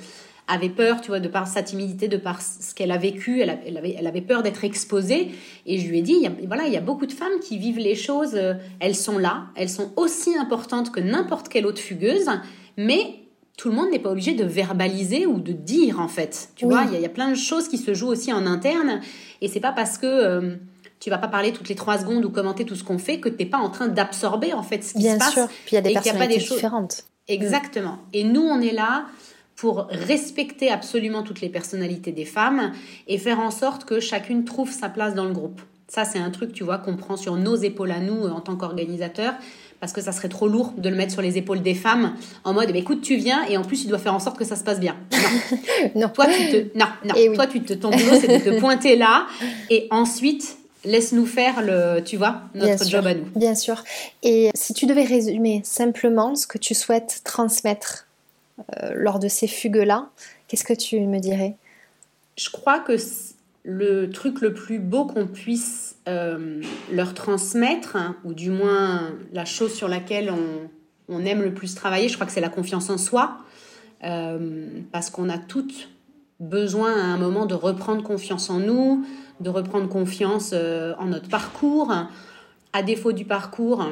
[0.48, 3.50] avait peur, tu vois, de par sa timidité, de par ce qu'elle a vécu, elle,
[3.50, 5.32] avait, elle avait peur d'être exposée.
[5.66, 7.40] Et je lui ai dit, il y a, voilà, il y a beaucoup de femmes
[7.42, 11.66] qui vivent les choses, euh, elles sont là, elles sont aussi importantes que n'importe quelle
[11.66, 12.30] autre fugueuse,
[12.78, 13.16] mais
[13.58, 16.50] tout le monde n'est pas obligé de verbaliser ou de dire, en fait.
[16.56, 19.00] Tu vois, il y, a, plein de choses qui se jouent aussi en interne.
[19.42, 20.06] Et c'est pas parce que...
[20.06, 20.56] Euh,
[20.98, 23.30] tu vas pas parler toutes les trois secondes ou commenter tout ce qu'on fait que
[23.30, 25.34] tu n'es pas en train d'absorber en fait ce qui Bien se passe.
[25.34, 25.48] Sûr.
[25.66, 27.04] Puis il y a des personnalités différentes.
[27.28, 28.00] Exactement.
[28.14, 29.06] Et nous, on est là
[29.56, 32.74] pour respecter absolument toutes les personnalités des femmes
[33.08, 35.62] et faire en sorte que chacune trouve sa place dans le groupe.
[35.88, 38.56] Ça, c'est un truc, tu vois, qu'on prend sur nos épaules à nous en tant
[38.56, 39.36] qu'organisateurs
[39.80, 42.54] parce que ça serait trop lourd de le mettre sur les épaules des femmes en
[42.54, 44.56] mode bah, écoute tu viens et en plus tu dois faire en sorte que ça
[44.56, 45.20] se passe bien non,
[45.96, 46.10] non.
[46.10, 49.28] toi tu te non non toi tu te ton boulot c'est de te pointer là
[49.70, 53.26] et ensuite laisse-nous faire le, tu vois, notre job à nous.
[53.36, 53.84] Bien sûr.
[54.24, 58.15] Et si tu devais résumer simplement ce que tu souhaites transmettre euh,
[58.94, 60.10] lors de ces fugues-là,
[60.48, 61.56] qu'est-ce que tu me dirais?
[62.38, 62.98] Je crois que
[63.66, 69.74] le truc le plus beau qu'on puisse euh, leur transmettre, ou du moins la chose
[69.74, 70.70] sur laquelle on,
[71.10, 73.38] on aime le plus travailler, je crois que c'est la confiance en soi,
[74.04, 75.90] euh, parce qu'on a toutes
[76.40, 79.06] besoin à un moment de reprendre confiance en nous,
[79.40, 81.92] de reprendre confiance euh, en notre parcours.
[82.72, 83.88] À défaut du parcours,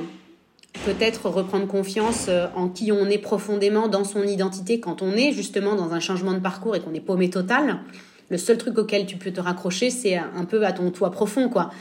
[0.85, 5.31] peut-être reprendre confiance euh, en qui on est profondément dans son identité quand on est
[5.31, 7.79] justement dans un changement de parcours et qu'on est paumé total.
[8.29, 11.49] Le seul truc auquel tu peux te raccrocher, c'est un peu à ton toit profond,
[11.49, 11.71] quoi.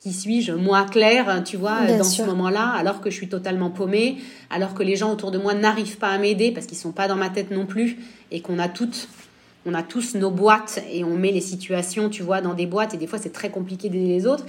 [0.00, 4.18] Qui suis-je, moi, Claire, tu vois, dans ce moment-là, alors que je suis totalement paumée,
[4.48, 7.08] alors que les gens autour de moi n'arrivent pas à m'aider parce qu'ils sont pas
[7.08, 7.98] dans ma tête non plus,
[8.30, 9.08] et qu'on a toutes
[9.66, 12.94] on a tous nos boîtes et on met les situations, tu vois, dans des boîtes
[12.94, 14.46] et des fois c'est très compliqué d'aider les autres.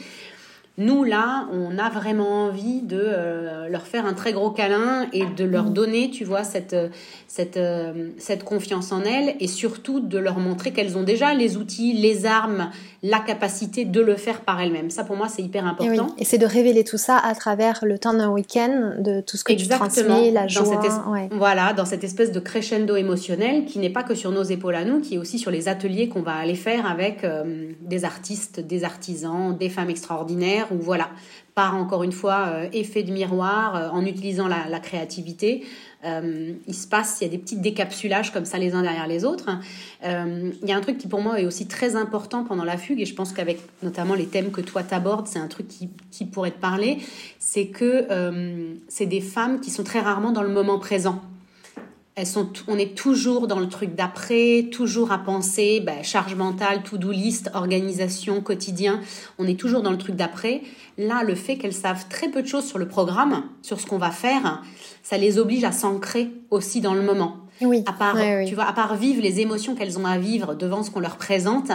[0.80, 5.26] Nous, là, on a vraiment envie de euh, leur faire un très gros câlin et
[5.26, 10.40] de leur donner, tu vois, cette, euh, cette confiance en elles et surtout de leur
[10.40, 14.90] montrer qu'elles ont déjà les outils, les armes, la capacité de le faire par elles-mêmes.
[14.90, 16.08] Ça, pour moi, c'est hyper important.
[16.18, 19.44] Et, c'est de révéler tout ça à travers le temps d'un week-end, de tout ce
[19.44, 20.82] que tu transmets, la joie.
[21.32, 24.84] Voilà, dans cette espèce de crescendo émotionnel qui n'est pas que sur nos épaules à
[24.84, 28.60] nous, qui est aussi sur les ateliers qu'on va aller faire avec euh, des artistes,
[28.60, 31.10] des artisans, des femmes extraordinaires ou voilà,
[31.56, 35.66] par encore une fois euh, effet de miroir euh, en utilisant la, créativité.
[36.06, 39.08] Euh, il se passe, il y a des petits décapsulages comme ça les uns derrière
[39.08, 39.50] les autres.
[40.04, 43.02] il y a un truc qui pour moi est aussi très important pendant la fugue
[43.02, 46.26] et je pense qu'avec notamment les thèmes que toi t'abordes, c'est un truc qui, qui,
[46.26, 47.00] pourrait te parler,
[47.38, 48.08] c'est que
[48.88, 51.22] c'est des femmes qui sont très rarement dans le moment présent
[52.28, 57.12] sont, on est toujours dans le truc d'après, toujours à penser, ben, charge mentale, to-do
[57.12, 59.02] list, organisation, quotidien.
[59.38, 60.62] On est toujours dans le truc d'après.
[60.98, 63.98] Là, le fait qu'elles savent très peu de choses sur le programme, sur ce qu'on
[63.98, 64.64] va faire,
[65.04, 67.38] ça les oblige à s'ancrer aussi dans le moment.
[67.62, 67.84] Oui.
[67.86, 70.92] À part, tu vois, à part vivre les émotions qu'elles ont à vivre devant ce
[70.92, 71.72] qu'on leur présente,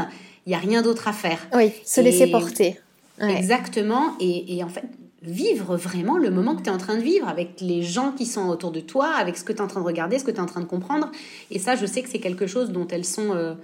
[0.47, 1.39] il y a rien d'autre à faire.
[1.55, 2.79] Oui, se laisser porter.
[3.21, 4.15] Exactement.
[4.21, 4.85] Et, et en fait,
[5.25, 8.27] vivre vraiment le moment que tu es en train de vivre avec les gens qui
[8.27, 10.31] sont autour de toi, avec ce que tu es en train de regarder, ce que
[10.31, 11.11] tu es en train de comprendre.
[11.51, 13.35] Et ça, je sais que c'est quelque chose dont elles sont...
[13.35, 13.55] Euh,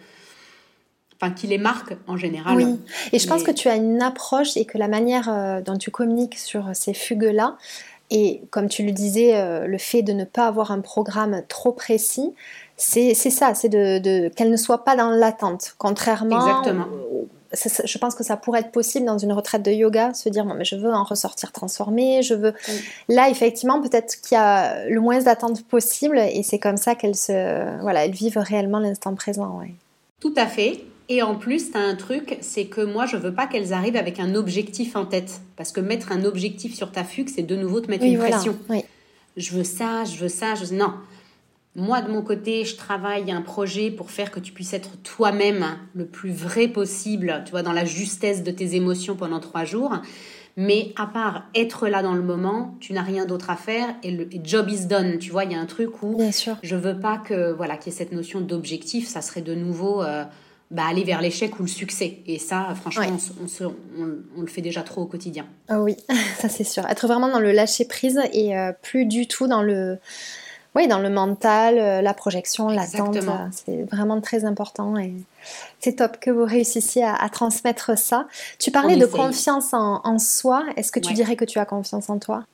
[1.21, 2.57] enfin, qui les marque en général.
[2.57, 2.81] Oui,
[3.13, 5.91] et je pense que tu as une approche et que la manière euh, dont tu
[5.91, 7.57] communiques sur ces fugues-là,
[8.11, 11.73] et comme tu le disais, euh, le fait de ne pas avoir un programme trop
[11.73, 12.33] précis,
[12.77, 16.87] c'est ça, c'est de, de qu'elle ne soit pas dans l'attente, contrairement Exactement
[17.53, 20.65] je pense que ça pourrait être possible dans une retraite de yoga, se dire mais
[20.65, 22.55] je veux en ressortir transformé, je veux.
[23.09, 27.17] Là, effectivement, peut-être qu'il y a le moins d'attentes possible et c'est comme ça qu'elles
[27.17, 29.59] se, voilà, elles vivent réellement l'instant présent.
[29.59, 29.75] Ouais.
[30.21, 30.85] Tout à fait.
[31.09, 33.97] Et en plus, tu as un truc, c'est que moi, je veux pas qu'elles arrivent
[33.97, 35.41] avec un objectif en tête.
[35.57, 38.57] Parce que mettre un objectif sur ta fugue, c'est de nouveau te mettre une pression.
[39.37, 40.73] Je veux ça, je veux ça, je...
[40.73, 40.93] Non.
[41.77, 45.65] Moi, de mon côté, je travaille un projet pour faire que tu puisses être toi-même
[45.95, 49.93] le plus vrai possible, tu vois, dans la justesse de tes émotions pendant trois jours.
[50.57, 54.11] Mais à part être là dans le moment, tu n'as rien d'autre à faire et
[54.11, 55.19] le job is done.
[55.19, 56.57] Tu vois, il y a un truc où Bien sûr.
[56.63, 59.07] je veux pas que voilà qu'il y ait cette notion d'objectif.
[59.07, 60.25] Ça serait de nouveau euh,
[60.73, 62.19] bah, aller vers l'échec ou le succès.
[62.27, 63.17] Et ça, franchement,
[64.37, 65.47] on, le fait déjà trop au quotidien.
[65.69, 65.97] Ah oui,
[66.39, 66.85] ça c'est sûr.
[66.87, 69.99] Être vraiment dans le lâcher prise et euh, plus du tout dans le
[70.77, 75.13] oui, dans le mental, euh, la projection, l'attente, euh, c'est vraiment très important et
[75.81, 78.29] c'est top que vous réussissiez à, transmettre ça.
[78.59, 80.65] Tu parlais de confiance en, soi.
[80.77, 82.45] Est-ce que tu dirais que tu as confiance en toi?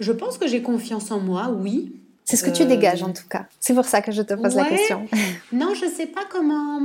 [0.00, 1.94] Je pense que j'ai confiance en moi, oui.
[2.24, 3.46] C'est ce que tu euh, dégages en tout cas.
[3.60, 5.06] C'est pour ça que je te pose la question.
[5.52, 6.80] non, je ne sais pas comment.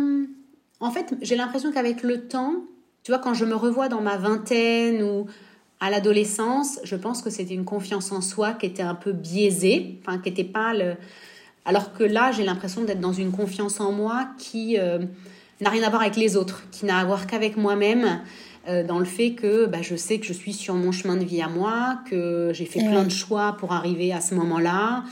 [0.80, 2.54] En fait, j'ai l'impression qu'avec le temps,
[3.04, 5.26] tu vois, quand je me revois dans ma vingtaine ou
[5.82, 10.00] à l'adolescence, je pense que c'était une confiance en soi qui était un peu biaisée,
[10.02, 10.96] enfin qui n'était pas le.
[11.66, 15.00] Alors que là, j'ai l'impression d'être dans une confiance en moi qui euh,
[15.60, 18.22] n'a rien à voir avec les autres, qui n'a à voir qu'avec moi-même,
[18.68, 21.26] euh, dans le fait que bah, je sais que je suis sur mon chemin de
[21.26, 25.04] vie à moi, que j'ai fait plein de choix pour arriver à ce moment-là,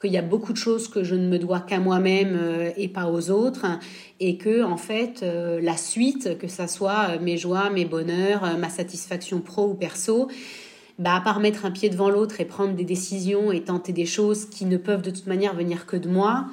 [0.00, 2.88] qu'il y a beaucoup de choses que je ne me dois qu'à moi-même euh, et
[2.88, 3.66] pas aux autres,
[4.18, 8.56] et que en fait euh, la suite, que ça soit euh, mes joies, mes bonheurs,
[8.58, 10.28] ma satisfaction pro ou perso,
[10.98, 14.06] bah, à part mettre un pied devant l'autre et prendre des décisions et tenter des
[14.06, 16.46] choses qui ne peuvent de toute manière venir que de moi,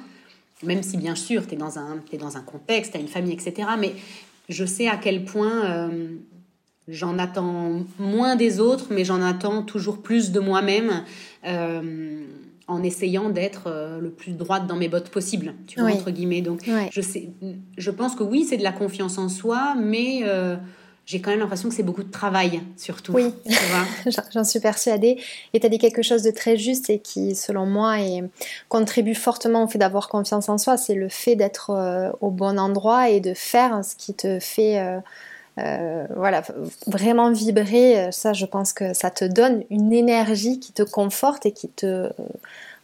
[0.62, 3.08] même si bien sûr tu es dans un es dans un contexte, tu as une
[3.08, 3.68] famille, etc.
[3.78, 3.94] Mais
[4.48, 5.90] je sais à quel point
[6.88, 11.04] j'en attends moins des autres, mais j'en attends toujours plus de moi-même
[12.68, 16.42] en essayant d'être euh, le plus droite dans mes bottes possible, tu vois, entre guillemets.
[16.42, 17.30] Donc, je, sais,
[17.76, 20.54] je pense que oui, c'est de la confiance en soi, mais euh,
[21.06, 23.12] j'ai quand même l'impression que c'est beaucoup de travail, surtout.
[23.12, 23.32] Oui,
[24.34, 25.18] j'en suis persuadée.
[25.54, 28.22] Et tu as dit quelque chose de très juste et qui, selon moi, est,
[28.68, 30.76] contribue fortement au fait d'avoir confiance en soi.
[30.76, 34.78] C'est le fait d'être euh, au bon endroit et de faire ce qui te fait
[35.58, 36.42] euh, euh, voilà,
[36.86, 38.10] vraiment vibrer.
[38.12, 42.08] Ça, je pense que ça te donne une énergie qui te conforte et qui te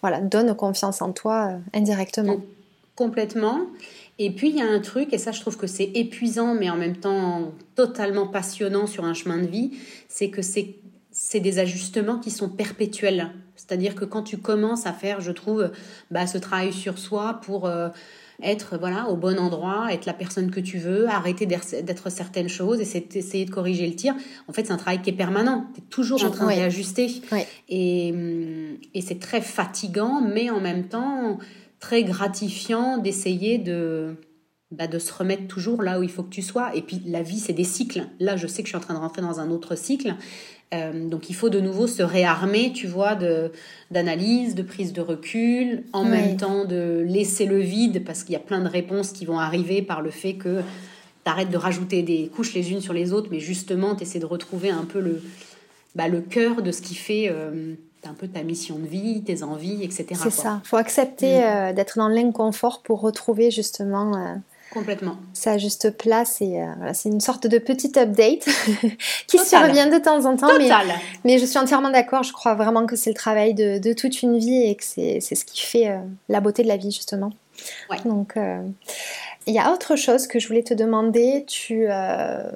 [0.03, 2.39] voilà, donne confiance en toi indirectement.
[2.97, 3.61] Complètement.
[4.19, 6.71] Et puis il y a un truc, et ça je trouve que c'est épuisant, mais
[6.71, 9.73] en même temps totalement passionnant sur un chemin de vie,
[10.09, 10.77] c'est que c'est
[11.11, 13.31] c'est des ajustements qui sont perpétuels.
[13.57, 15.71] C'est-à-dire que quand tu commences à faire, je trouve,
[16.11, 17.89] bah, ce travail sur soi pour euh,
[18.43, 22.81] être voilà au bon endroit, être la personne que tu veux, arrêter d'être certaines choses
[22.81, 24.15] et essayer de corriger le tir.
[24.49, 25.67] En fait, c'est un travail qui est permanent.
[25.75, 27.23] Tu es toujours en train de réajuster.
[27.69, 28.15] Et,
[28.95, 31.39] et c'est très fatigant, mais en même temps,
[31.81, 34.17] très gratifiant d'essayer de,
[34.71, 36.75] bah, de se remettre toujours là où il faut que tu sois.
[36.75, 38.07] Et puis la vie, c'est des cycles.
[38.19, 40.15] Là, je sais que je suis en train de rentrer dans un autre cycle.
[40.75, 43.17] Euh, donc il faut de nouveau se réarmer, tu vois,
[43.91, 48.37] d'analyse, de prise de recul, en même temps de laisser le vide, parce qu'il y
[48.37, 50.61] a plein de réponses qui vont arriver par le fait que
[51.25, 54.19] tu arrêtes de rajouter des couches les unes sur les autres, mais justement, tu essaies
[54.19, 55.23] de retrouver un peu le,
[55.95, 57.29] bah, le cœur de ce qui fait...
[57.31, 57.75] Euh,
[58.07, 60.09] un peu ta mission de vie, tes envies, etc.
[60.15, 60.61] C'est ça.
[60.63, 61.43] Il faut accepter mm.
[61.43, 64.37] euh, d'être dans l'inconfort pour retrouver justement
[64.75, 66.43] complètement sa juste place.
[66.43, 68.47] Et euh, c'est une sorte de petite update
[69.27, 70.59] qui survient de temps en temps.
[70.59, 70.69] Mais,
[71.25, 72.23] mais, je suis entièrement d'accord.
[72.23, 75.45] Je crois vraiment que c'est le travail de, toute une vie et que c'est ce
[75.45, 75.91] qui fait
[76.29, 77.31] la beauté de la vie justement.
[78.05, 78.35] Donc
[79.47, 81.45] il y a autre chose que je voulais te demander.
[81.47, 82.53] Tu as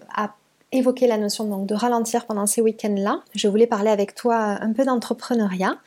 [0.73, 3.23] évoquer la notion donc, de ralentir pendant ces week-ends-là.
[3.35, 5.79] Je voulais parler avec toi un peu d'entrepreneuriat,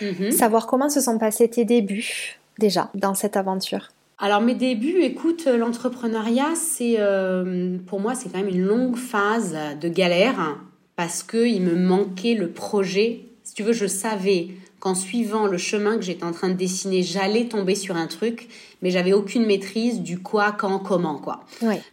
[0.00, 0.30] mhm.
[0.30, 3.90] savoir comment se sont passés tes débuts déjà dans cette aventure.
[4.20, 9.56] Alors mes débuts, écoute, l'entrepreneuriat, c'est euh, pour moi c'est quand même une longue phase
[9.80, 10.58] de galère
[10.96, 13.20] parce que il me manquait le projet.
[13.44, 14.48] Si tu veux, je savais
[14.80, 18.48] qu'en suivant le chemin que j'étais en train de dessiner, j'allais tomber sur un truc,
[18.82, 21.44] mais j'avais aucune maîtrise du quoi, quand, comment, quoi.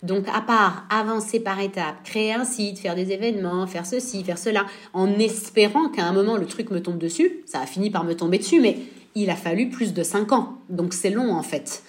[0.03, 4.37] Donc, à part avancer par étapes, créer un site, faire des événements, faire ceci, faire
[4.37, 8.03] cela, en espérant qu'à un moment le truc me tombe dessus, ça a fini par
[8.03, 8.77] me tomber dessus, mais
[9.15, 10.57] il a fallu plus de cinq ans.
[10.69, 11.83] Donc, c'est long en fait.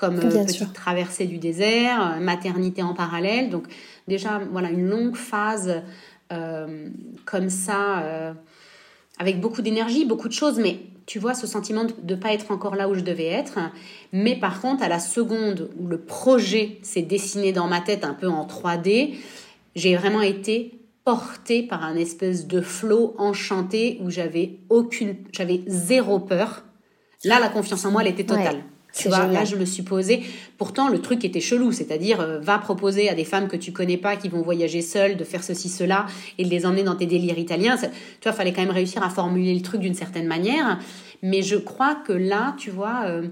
[0.00, 3.50] Comme euh, petite traversée du désert, euh, maternité en parallèle.
[3.50, 3.64] Donc,
[4.08, 5.82] déjà, voilà, une longue phase
[6.32, 6.88] euh,
[7.26, 8.34] comme ça
[9.18, 12.50] avec beaucoup d'énergie, beaucoup de choses, mais tu vois, ce sentiment de ne pas être
[12.50, 13.58] encore là où je devais être.
[14.12, 18.14] Mais par contre, à la seconde où le projet s'est dessiné dans ma tête un
[18.14, 19.16] peu en 3D,
[19.74, 26.18] j'ai vraiment été portée par un espèce de flot enchanté où j'avais aucune, j'avais zéro
[26.20, 26.64] peur.
[27.24, 28.62] Là, la confiance en moi, elle était totale.
[28.92, 30.22] Tu vois, là, je me suis posée.
[30.58, 33.96] Pourtant, le truc était chelou, c'est-à-dire, euh, va proposer à des femmes que tu connais
[33.96, 36.06] pas, qui vont voyager seules, de faire ceci, cela,
[36.38, 37.76] et de les emmener dans tes délires italiens.
[37.76, 37.88] tu
[38.24, 40.78] vois, fallait quand même réussir à formuler le truc d'une certaine manière.
[41.22, 43.28] Mais je crois que là, tu vois, euh,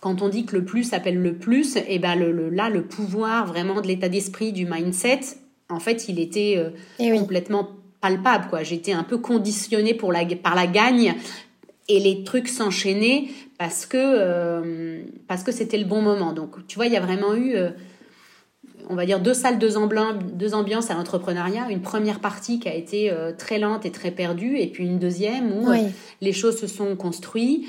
[0.00, 2.82] quand on dit que le plus s'appelle le plus, et eh ben le, là, le
[2.82, 5.20] pouvoir vraiment de l'état d'esprit, du mindset,
[5.68, 7.68] en fait, il était euh, eh complètement
[8.00, 8.62] palpable, quoi.
[8.62, 11.14] J'étais un peu conditionnée pour la, par la gagne
[11.88, 16.32] et les trucs s'enchaînaient parce que euh, parce que c'était le bon moment.
[16.32, 17.70] Donc tu vois, il y a vraiment eu euh,
[18.88, 21.70] on va dire deux salles, deux, ambiances à l'entrepreneuriat.
[21.70, 24.98] Une première partie qui a été euh, très lente et très perdue, et puis une
[24.98, 25.68] deuxième où
[26.20, 27.66] les choses se sont construites.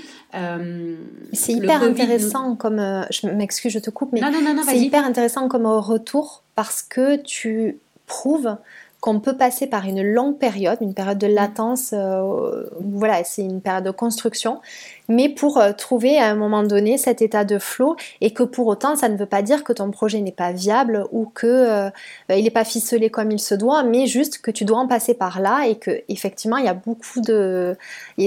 [1.34, 4.22] c'est hyper intéressant comme, je m'excuse, je te coupe, mais
[4.66, 8.58] c'est hyper intéressant comme retour parce que tu prouves
[9.04, 13.60] qu'on peut passer par une longue période, une période de latence, euh, voilà, c'est une
[13.60, 14.62] période de construction,
[15.10, 18.66] mais pour euh, trouver à un moment donné cet état de flow et que pour
[18.68, 21.90] autant ça ne veut pas dire que ton projet n'est pas viable ou que euh,
[22.30, 25.16] il n'est pas ficelé comme il se doit, mais juste que tu dois en passer
[25.16, 27.76] par là et que effectivement il y a beaucoup de,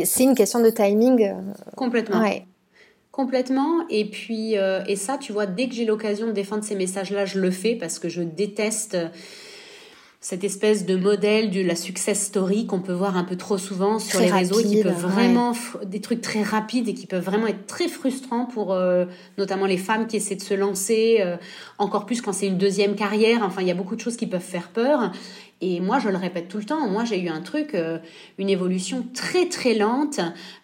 [0.04, 1.32] c'est une question de timing.
[1.74, 2.22] Complètement.
[3.12, 3.86] Complètement.
[3.88, 7.40] Et puis, et ça, tu vois, dès que j'ai l'occasion de défendre ces messages-là, je
[7.40, 8.98] le fais parce que je déteste
[10.28, 14.00] cette espèce de modèle de la success story qu'on peut voir un peu trop souvent
[14.00, 15.52] sur les réseaux qui peuvent vraiment
[15.84, 19.04] des trucs très rapides et qui peuvent vraiment être très frustrants pour euh,
[19.38, 21.36] notamment les femmes qui essaient de se lancer euh,
[21.78, 23.44] encore plus quand c'est une deuxième carrière.
[23.44, 25.12] Enfin il y a beaucoup de choses qui peuvent faire peur
[25.62, 27.97] et moi, je le répète tout le temps, moi j'ai eu un truc, euh,
[28.37, 30.21] une évolution très très lente.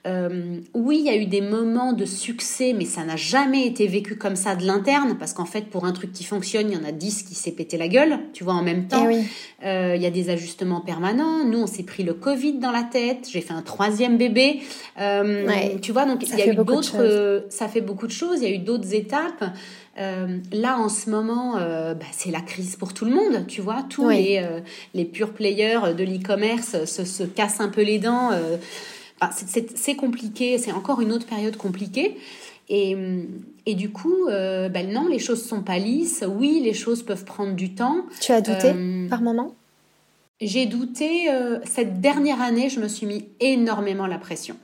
[0.07, 3.87] Euh, oui, il y a eu des moments de succès, mais ça n'a jamais été
[3.87, 6.77] vécu comme ça de l'interne, parce qu'en fait, pour un truc qui fonctionne, il y
[6.77, 9.09] en a dix qui s'est pété la gueule, tu vois, en même temps.
[9.11, 9.23] Eh
[9.65, 11.45] il y a des ajustements permanents.
[11.45, 13.29] Nous, on s'est pris le Covid dans la tête.
[13.31, 14.61] J'ai fait un troisième bébé.
[15.81, 17.47] tu vois, donc il y a eu d'autres.
[17.49, 18.41] Ça fait beaucoup de choses.
[18.43, 19.45] Il y a eu d'autres étapes.
[19.99, 23.61] Euh, là, en ce moment, euh, bah, c'est la crise pour tout le monde, tu
[23.61, 23.85] vois.
[23.89, 24.61] Tous les, euh,
[24.95, 28.31] les pure players de l'e-commerce se, se, cassent un peu les dents.
[29.21, 32.17] Bah, c'est compliqué, c'est encore une autre période compliquée.
[32.69, 32.97] Et,
[33.67, 36.25] et du coup, bah, non, les choses sont pas lisses.
[36.27, 38.07] Oui, les choses peuvent prendre du temps.
[38.21, 38.75] Tu as douté
[39.11, 39.55] par moment?
[40.41, 41.29] J'ai douté.
[41.65, 44.57] cette dernière année, je me suis mis énormément la pression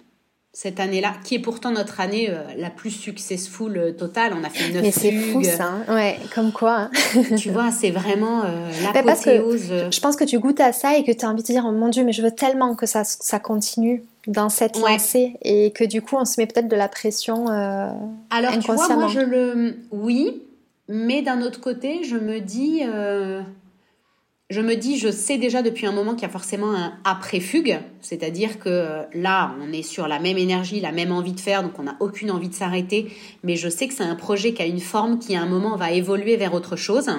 [0.52, 4.32] cette année-là, qui est pourtant notre année euh, la plus successful euh, totale.
[4.34, 5.94] On a fait neuf Mais c'est fou ça, hein.
[5.94, 6.90] ouais, comme quoi.
[6.90, 6.90] Hein.
[7.36, 9.90] tu vois, c'est vraiment euh, l'apothéose.
[9.90, 11.72] Je pense que tu goûtes à ça et que tu as envie de dire, oh
[11.72, 15.84] mon Dieu, mais je veux tellement que ça, ça continue dans cette lancée et que
[15.84, 19.76] du coup, on se met peut-être de la pression Alors, tu vois, moi, je le...
[19.90, 20.42] Oui,
[20.88, 22.82] mais d'un autre côté, je me dis
[24.50, 27.80] je me dis, je sais déjà depuis un moment qu'il y a forcément un après-fugue,
[28.00, 31.62] c'est-à-dire que euh, là, on est sur la même énergie, la même envie de faire,
[31.62, 34.62] donc on n'a aucune envie de s'arrêter, mais je sais que c'est un projet qui
[34.62, 37.10] a une forme qui à un moment va évoluer vers autre chose.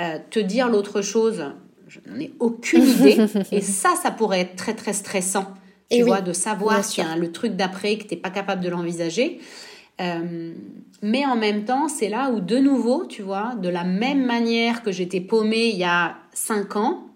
[0.00, 1.52] Euh, te dire l'autre chose,
[1.86, 3.18] je n'en ai aucune idée,
[3.52, 5.52] et ça, ça pourrait être très très stressant,
[5.90, 8.62] tu vois, de savoir qu'il y a le truc d'après, que tu n'es pas capable
[8.62, 9.38] de l'envisager.
[10.00, 10.52] Euh,
[11.02, 14.82] mais en même temps, c'est là où de nouveau, tu vois, de la même manière
[14.82, 17.06] que j'étais paumée il y a cinq ans,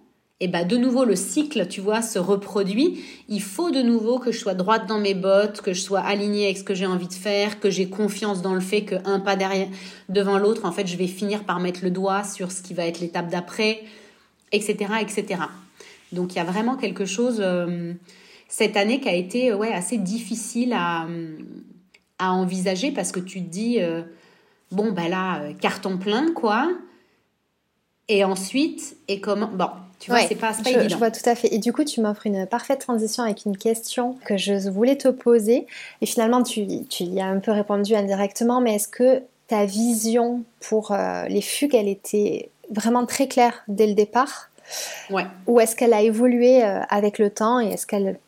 [0.40, 3.04] et bah de nouveau le cycle, tu vois, se reproduit.
[3.28, 6.44] Il faut de nouveau que je sois droite dans mes bottes, que je sois alignée
[6.44, 9.36] avec ce que j'ai envie de faire, que j'ai confiance dans le fait qu'un pas
[9.36, 9.68] derrière,
[10.08, 12.86] devant l'autre, en fait, je vais finir par mettre le doigt sur ce qui va
[12.86, 13.82] être l'étape d'après,
[14.52, 15.42] etc., etc.
[16.12, 17.92] Donc il y a vraiment quelque chose euh,
[18.48, 21.06] cette année qui a été ouais assez difficile à
[22.18, 24.02] à envisager parce que tu te dis, euh,
[24.72, 26.68] bon, ben là, euh, carton plein, quoi.
[28.08, 29.48] Et ensuite, et comment.
[29.48, 29.68] Bon,
[29.98, 30.88] tu vois, c'est pas, pas je, évident.
[30.88, 31.52] Je vois tout à fait.
[31.52, 35.08] Et du coup, tu m'offres une parfaite transition avec une question que je voulais te
[35.08, 35.66] poser.
[36.00, 40.42] Et finalement, tu, tu y as un peu répondu indirectement, mais est-ce que ta vision
[40.60, 44.50] pour euh, les fugues, elle était vraiment très claire dès le départ?
[45.10, 45.24] Ouais.
[45.46, 48.18] Ou est-ce qu'elle a évolué avec le temps et est-ce qu'elle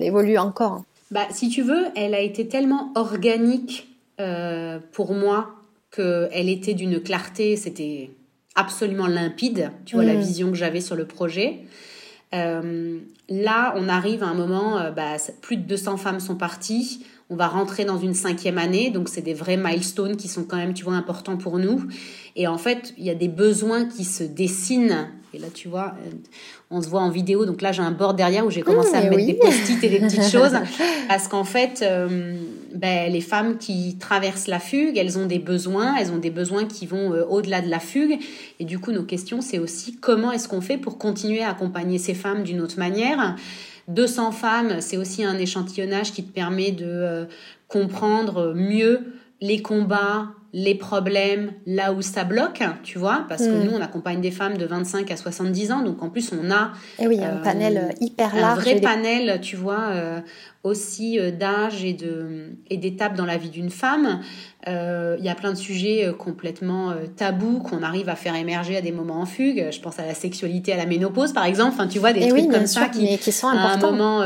[0.00, 0.82] évolue encore?
[1.10, 3.88] Bah, si tu veux, elle a été tellement organique
[4.20, 5.50] euh, pour moi
[5.94, 8.10] qu'elle était d'une clarté, c'était
[8.54, 10.20] absolument limpide, tu vois, la mm.
[10.20, 11.60] vision que j'avais sur le projet.
[12.34, 17.04] Euh, là, on arrive à un moment, euh, bah, plus de 200 femmes sont parties.
[17.28, 20.56] On va rentrer dans une cinquième année, donc c'est des vrais milestones qui sont quand
[20.56, 21.84] même, tu vois, importants pour nous.
[22.34, 25.08] Et en fait, il y a des besoins qui se dessinent.
[25.32, 25.94] Et là, tu vois,
[26.72, 27.46] on se voit en vidéo.
[27.46, 29.88] Donc là, j'ai un bord derrière où j'ai commencé à mmh, mettre des post-it et
[29.88, 30.56] des petites choses.
[31.06, 32.34] Parce qu'en fait, euh,
[32.74, 35.96] ben, les femmes qui traversent la fugue, elles ont des besoins.
[35.96, 38.18] Elles ont des besoins qui vont euh, au-delà de la fugue.
[38.58, 41.98] Et du coup, nos questions, c'est aussi comment est-ce qu'on fait pour continuer à accompagner
[41.98, 43.36] ces femmes d'une autre manière?
[43.88, 47.24] 200 femmes, c'est aussi un échantillonnage qui te permet de euh,
[47.68, 53.64] comprendre mieux les combats, les problèmes là où ça bloque, tu vois, parce que hmm.
[53.64, 56.72] nous, on accompagne des femmes de 25 à 70 ans, donc en plus, on a...
[56.98, 58.58] Et eh oui, un panel euh, hyper large.
[58.58, 60.20] Un vrai panel, tu vois, euh,
[60.62, 64.20] aussi euh, d'âge et de et d'étapes dans la vie d'une femme.
[64.68, 68.82] Euh, il y a plein de sujets complètement tabous qu'on arrive à faire émerger à
[68.82, 69.68] des moments en fugue.
[69.70, 71.72] Je pense à la sexualité, à la ménopause, par exemple.
[71.72, 74.22] Enfin, tu vois, des trucs comme ça qui, qui, sont à un moment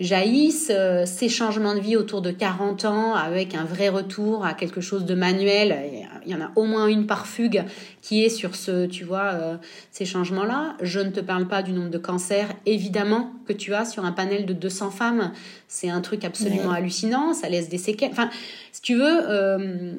[0.00, 0.72] jaillissent.
[1.04, 5.04] ces changements de vie autour de 40 ans avec un vrai retour à quelque chose
[5.04, 5.57] de manuel.
[5.66, 7.64] Il y en a au moins une par fugue
[8.02, 9.58] qui est sur ce, tu vois,
[9.90, 10.76] ces changements-là.
[10.82, 14.12] Je ne te parle pas du nombre de cancers, évidemment, que tu as sur un
[14.12, 15.32] panel de 200 femmes
[15.68, 18.10] c'est un truc absolument hallucinant, ça laisse des séquelles.
[18.10, 18.30] Enfin,
[18.72, 19.92] si tu veux, euh,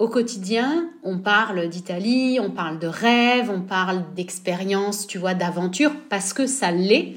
[0.00, 5.92] au quotidien, on parle d'Italie, on parle de rêve, on parle d'expérience, tu vois, d'aventure,
[6.10, 7.14] parce que ça l'est.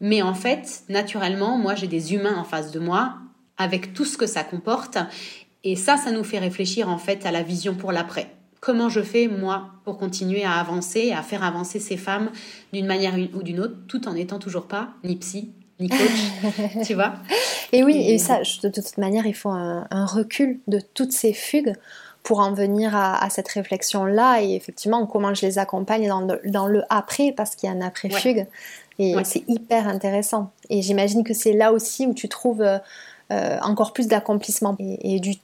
[0.00, 3.14] Mais en fait, naturellement, moi, j'ai des humains en face de moi,
[3.56, 4.98] avec tout ce que ça comporte.
[5.64, 8.30] Et ça, ça nous fait réfléchir en fait à la vision pour l'après.
[8.60, 12.30] Comment je fais, moi, pour continuer à avancer, à faire avancer ces femmes
[12.72, 16.94] d'une manière ou d'une autre, tout en n'étant toujours pas ni psy, ni coach, tu
[16.94, 17.14] vois?
[17.72, 21.74] Et oui, et, ça, de toute manière, il faut un, recul de toutes ces fugues
[22.24, 26.08] pour en venir à, cette réflexion-là et effectivement comment je les accompagne
[26.44, 28.46] dans le, après, parce qu'il y a un après-fugue.
[28.98, 30.50] Et c'est hyper intéressant.
[30.70, 32.78] Et j'imagine que c'est là aussi où tu trouves euh,
[33.30, 35.34] euh, encore plus d'accomplissement et, du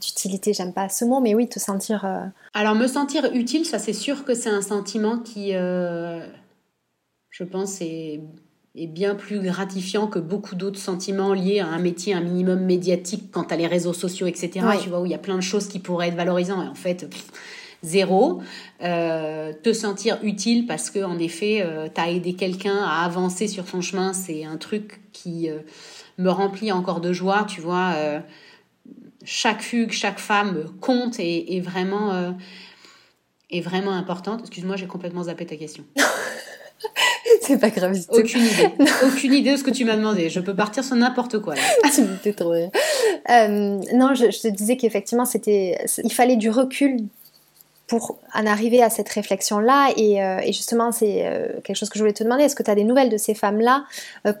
[0.00, 2.04] d'utilité, j'aime pas ce mot, mais oui, te sentir.
[2.04, 6.24] Euh, Alors, me sentir utile, ça c'est sûr que c'est un sentiment qui, je
[7.44, 8.20] pense, est
[8.76, 13.30] est bien plus gratifiant que beaucoup d'autres sentiments liés à un métier un minimum médiatique
[13.30, 14.66] quant à les réseaux sociaux, etc.
[14.82, 16.64] Tu vois, où il y a plein de choses qui pourraient être valorisantes.
[16.64, 17.08] Et en fait,
[17.84, 18.42] zéro,
[18.80, 21.64] te sentir utile parce que en effet,
[21.94, 25.48] tu as aidé quelqu'un à avancer sur son chemin, c'est un truc qui
[26.18, 27.94] me remplit encore de joie, tu vois.
[29.24, 32.34] Chaque fugue, chaque femme compte et est vraiment
[33.50, 34.40] est vraiment importante.
[34.40, 35.84] Excuse-moi, j'ai complètement zappé ta question.
[37.42, 37.96] c'est pas grave.
[38.08, 38.70] Aucune idée.
[39.04, 40.28] Aucune idée de ce que tu m'as demandé.
[40.28, 41.54] Je peux partir sur n'importe quoi.
[41.54, 41.62] Là.
[41.94, 42.68] tu me trop euh,
[43.94, 46.96] non, je, te disais qu'effectivement, c'était, il fallait du recul
[47.86, 49.92] pour en arriver à cette réflexion-là.
[49.96, 52.44] Et, euh, justement, c'est euh, quelque chose que je voulais te demander.
[52.44, 53.84] Est-ce que tu as des nouvelles de ces femmes-là,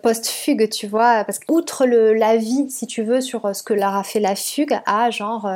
[0.02, 1.24] post-fugue, tu vois?
[1.24, 4.78] Parce qu'outre la vie, si tu veux, sur ce que leur a fait la fugue,
[4.86, 5.48] à genre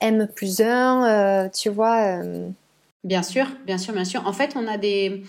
[0.00, 2.18] M plus 1, tu vois
[3.02, 4.26] Bien sûr, bien sûr, bien sûr.
[4.26, 5.22] En fait, on a des...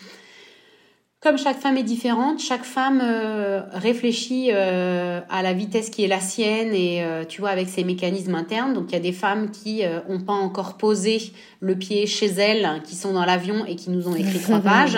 [1.22, 6.08] Comme chaque femme est différente, chaque femme euh, réfléchit euh, à la vitesse qui est
[6.08, 8.74] la sienne et euh, tu vois avec ses mécanismes internes.
[8.74, 12.82] Donc il y a des femmes qui n'ont pas encore posé le pied chez elles,
[12.86, 14.98] qui sont dans l'avion et qui nous ont écrit trois pages.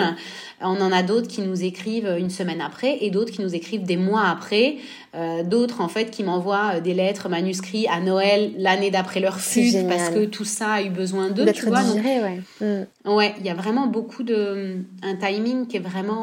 [0.62, 3.84] On en a d'autres qui nous écrivent une semaine après et d'autres qui nous écrivent
[3.84, 4.76] des mois après.
[5.44, 10.08] D'autres, en fait, qui m'envoient des lettres manuscrits à Noël l'année d'après leur fugue parce
[10.08, 11.44] que tout ça a eu besoin d'eux.
[11.44, 12.40] D'être digéré, ouais.
[12.60, 13.12] Mm.
[13.12, 14.78] Ouais, il y a vraiment beaucoup de...
[15.02, 16.13] un timing qui est vraiment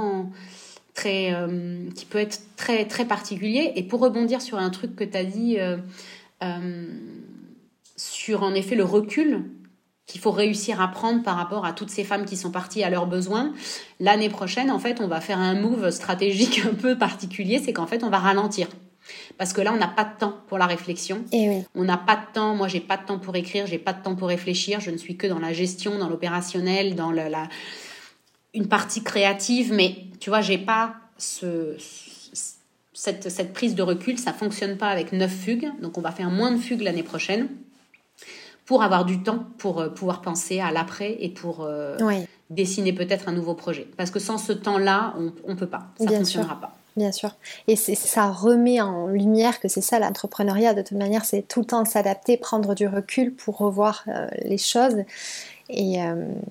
[0.93, 1.33] très...
[1.33, 3.73] Euh, qui peut être très, très particulier.
[3.75, 5.57] Et pour rebondir sur un truc que tu as dit...
[7.95, 9.45] sur en effet le recul
[10.11, 12.89] qu'il faut réussir à prendre par rapport à toutes ces femmes qui sont parties à
[12.89, 13.53] leurs besoins.
[13.99, 17.87] L'année prochaine, en fait, on va faire un move stratégique un peu particulier, c'est qu'en
[17.87, 18.67] fait, on va ralentir.
[19.37, 21.23] Parce que là, on n'a pas de temps pour la réflexion.
[21.31, 22.55] Et eh On n'a pas de temps.
[22.55, 24.79] Moi, j'ai pas de temps pour écrire, j'ai pas de temps pour réfléchir.
[24.79, 27.47] Je ne suis que dans la gestion, dans l'opérationnel, dans la,
[28.53, 29.73] une partie créative.
[29.73, 31.75] Mais tu vois, j'ai pas ce,
[32.93, 34.17] cette, cette prise de recul.
[34.17, 35.71] Ça fonctionne pas avec neuf fugues.
[35.81, 37.49] Donc, on va faire moins de fugues l'année prochaine
[38.65, 41.97] pour avoir du temps pour euh, pouvoir penser à l'après et pour euh,
[42.49, 43.87] dessiner peut-être un nouveau projet.
[43.97, 46.77] Parce que sans ce temps-là, on ne peut pas, ça ne fonctionnera pas.
[46.97, 47.35] Bien sûr.
[47.67, 50.73] Et ça remet en lumière que c'est ça l'entrepreneuriat.
[50.73, 54.57] De toute manière, c'est tout le temps s'adapter, prendre du recul pour revoir euh, les
[54.57, 54.95] choses.
[55.71, 55.99] Et,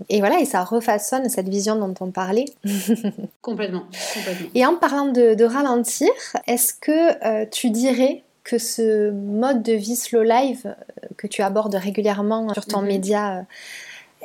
[0.08, 2.46] et, voilà, et ça refaçonne cette vision dont on parlait.
[3.42, 4.48] complètement, complètement.
[4.54, 6.08] Et en parlant de, de ralentir,
[6.46, 10.74] est-ce que tu dirais que ce mode de vie slow life euh,
[11.16, 12.88] que tu abordes régulièrement sur ton mhm.
[12.88, 13.42] média, euh,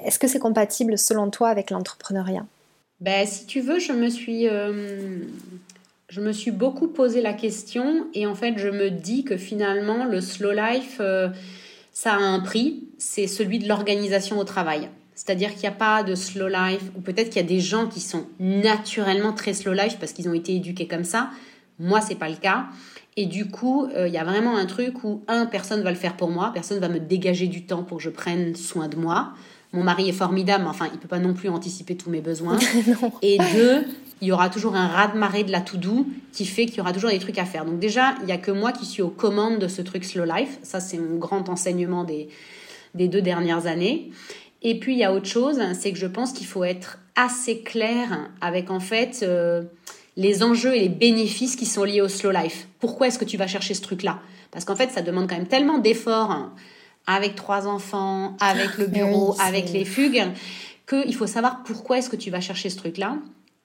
[0.03, 2.45] est-ce que c'est compatible selon toi avec l'entrepreneuriat?
[3.01, 5.19] Ben, Si tu veux, je me, suis, euh,
[6.09, 10.05] je me suis beaucoup posé la question et en fait je me dis que finalement
[10.05, 11.01] le slow life,
[11.95, 14.89] ça a un prix, c'est celui de l'organisation au travail.
[15.15, 17.87] C'est-à-dire qu'il n'y a pas de slow life, ou peut-être qu'il y a des gens
[17.87, 21.29] qui sont naturellement très slow life parce qu'ils ont été éduqués comme ça.
[21.79, 22.65] Moi, c'est pas le cas.
[23.15, 25.95] Et du coup, il euh, y a vraiment un truc où, un, personne va le
[25.95, 28.97] faire pour moi, personne va me dégager du temps pour que je prenne soin de
[28.97, 29.31] moi.
[29.75, 32.57] Mon mari est formidable, mais enfin, il peut pas non plus anticiper tous mes besoins.
[33.21, 33.85] et deux,
[34.21, 36.93] il y aura toujours un raz-de-marée de la tout doux qui fait qu'il y aura
[36.93, 37.65] toujours des trucs à faire.
[37.65, 40.25] Donc déjà, il y a que moi qui suis aux commandes de ce truc slow
[40.25, 40.57] life.
[40.63, 42.29] Ça, c'est mon grand enseignement des,
[42.93, 44.11] des deux dernières années.
[44.63, 47.59] Et puis, il y a autre chose, c'est que je pense qu'il faut être assez
[47.59, 49.19] clair avec, en fait...
[49.21, 49.63] Euh,
[50.17, 52.67] les enjeux et les bénéfices qui sont liés au slow life.
[52.79, 54.19] Pourquoi est-ce que tu vas chercher ce truc-là?
[54.51, 56.53] Parce qu'en fait, ça demande quand même tellement d'efforts hein,
[57.07, 60.23] avec trois enfants, avec le bureau, avec les fugues,
[60.87, 63.17] qu'il faut savoir pourquoi est-ce que tu vas chercher ce truc-là.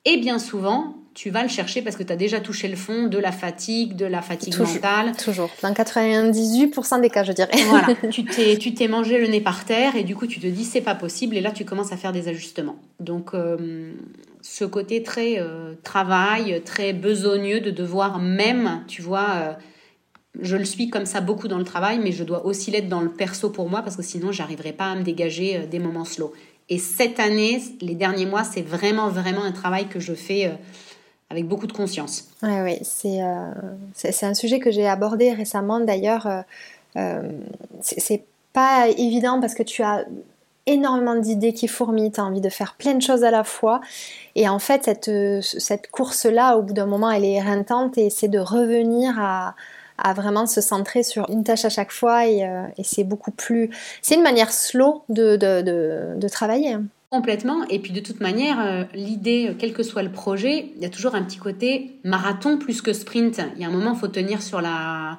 [0.04, 3.08] Et bien souvent, tu vas le chercher parce que tu as déjà touché le fond
[3.08, 5.12] de la fatigue, de la fatigue mentale.
[5.22, 5.50] Toujours.
[5.62, 7.50] Dans 98% des cas, je dirais.
[7.68, 7.88] Voilà.
[8.10, 10.64] tu t'es, tu t'es mangé le nez par terre et du coup, tu te dis
[10.64, 12.76] c'est pas possible et là, tu commences à faire des ajustements.
[13.00, 13.92] Donc, euh,
[14.40, 19.52] ce côté très euh, travail, très besogneux de devoir même, tu vois, euh,
[20.38, 23.00] je le suis comme ça beaucoup dans le travail, mais je dois aussi l'être dans
[23.00, 26.32] le perso pour moi parce que sinon, j'arriverai pas à me dégager des moments slow.
[26.68, 30.52] Et cette année, les derniers mois, c'est vraiment, vraiment un travail que je fais
[31.30, 32.28] avec beaucoup de conscience.
[32.42, 33.52] Oui, oui, c'est euh,
[34.22, 36.26] un sujet que j'ai abordé récemment d'ailleurs.
[36.26, 36.42] Euh,
[36.96, 37.30] euh
[37.80, 40.04] c'est pas évident parce que tu as
[40.66, 43.80] énormément d'idées qui fourmillent, tu as envie de faire plein de choses à la fois.
[44.34, 45.10] Et en fait, cette,
[45.40, 49.54] cette course-là, au bout d'un moment, elle est éreintante et c'est de revenir à,
[50.02, 52.26] à, vraiment se centrer sur une tâche à chaque fois.
[52.26, 53.70] Et, euh, et c'est beaucoup plus.
[54.02, 56.76] C'est une manière slow de, de, de, de travailler.
[57.10, 57.64] Complètement.
[57.68, 60.90] Et puis de toute manière, euh, l'idée, quel que soit le projet, il y a
[60.90, 63.40] toujours un petit côté marathon plus que sprint.
[63.56, 65.18] Il y a un moment, il faut tenir sur la,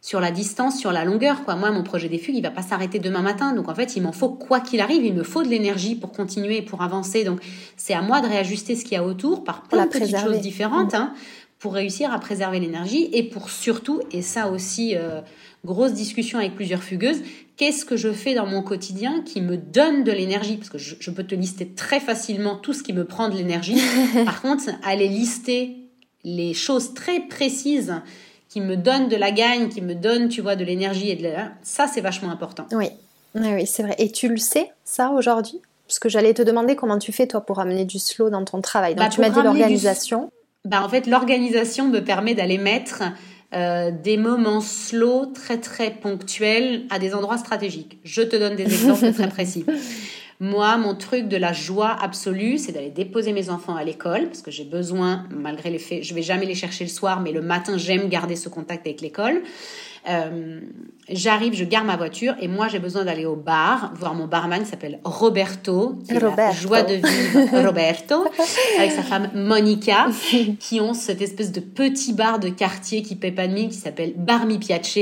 [0.00, 1.44] sur la distance, sur la longueur.
[1.44, 1.56] Quoi.
[1.56, 3.52] Moi, mon projet des fugues, il va pas s'arrêter demain matin.
[3.52, 5.04] Donc en fait, il m'en faut quoi qu'il arrive.
[5.04, 7.24] Il me faut de l'énergie pour continuer, pour avancer.
[7.24, 7.40] Donc
[7.76, 10.38] c'est à moi de réajuster ce qu'il y a autour par plein de petites choses
[10.38, 11.12] différentes hein,
[11.58, 15.20] pour réussir à préserver l'énergie et pour surtout, et ça aussi, euh,
[15.64, 17.20] grosse discussion avec plusieurs fugueuses,
[17.56, 20.56] qu'est-ce que je fais dans mon quotidien qui me donne de l'énergie?
[20.56, 23.80] Parce que je, peux te lister très facilement tout ce qui me prend de l'énergie.
[24.24, 25.76] Par contre, aller lister
[26.24, 27.94] les choses très précises
[28.48, 31.24] qui me donnent de la gagne, qui me donnent, tu vois, de l'énergie et de
[31.24, 31.50] la...
[31.62, 32.66] ça, c'est vachement important.
[32.72, 32.88] Oui,
[33.34, 33.94] oui, oui c'est vrai.
[33.98, 35.60] Et tu le sais, ça, aujourd'hui?
[35.86, 38.60] Parce que j'allais te demander comment tu fais, toi, pour amener du slow dans ton
[38.60, 38.94] travail.
[38.94, 40.30] Donc, bah, tu m'as dit l'organisation.
[40.68, 43.02] Bah, en fait, l'organisation me permet d'aller mettre
[43.54, 47.98] euh, des moments slow très très ponctuels à des endroits stratégiques.
[48.04, 49.64] Je te donne des exemples très précis.
[50.40, 54.42] Moi, mon truc de la joie absolue, c'est d'aller déposer mes enfants à l'école parce
[54.42, 57.40] que j'ai besoin, malgré les faits, je vais jamais les chercher le soir, mais le
[57.40, 59.42] matin, j'aime garder ce contact avec l'école.
[60.08, 60.60] Euh,
[61.10, 64.62] j'arrive, je garde ma voiture et moi j'ai besoin d'aller au bar, voir mon barman
[64.62, 66.56] qui s'appelle Roberto, qui Roberto.
[66.56, 68.24] joie de vivre Roberto,
[68.78, 70.06] avec sa femme Monica,
[70.60, 73.76] qui ont cette espèce de petit bar de quartier qui paie pas de mine, qui
[73.76, 74.98] s'appelle Bar Mi Piace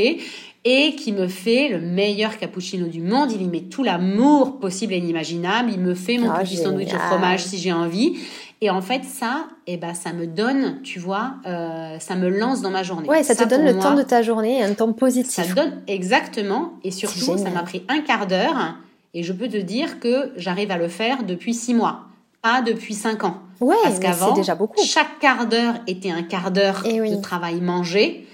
[0.68, 3.30] et qui me fait le meilleur cappuccino du monde.
[3.30, 5.70] Il y met tout l'amour possible et inimaginable.
[5.72, 8.18] Il me fait mon oh, petit sandwich au fromage si j'ai envie.
[8.62, 12.62] Et en fait, ça, eh ben, ça me donne, tu vois, euh, ça me lance
[12.62, 13.06] dans ma journée.
[13.06, 15.30] Ouais, ça, te donne le temps de ta journée, un temps positif.
[15.30, 18.76] Ça donne exactement, et surtout, ça m'a pris un quart d'heure,
[19.12, 22.04] et je peux te dire que j'arrive à le faire depuis six mois,
[22.40, 23.42] pas depuis cinq ans.
[23.60, 24.82] Ouais, parce qu'avant, déjà beaucoup.
[24.82, 28.26] Chaque quart d'heure était un quart d'heure eh de travail mangé,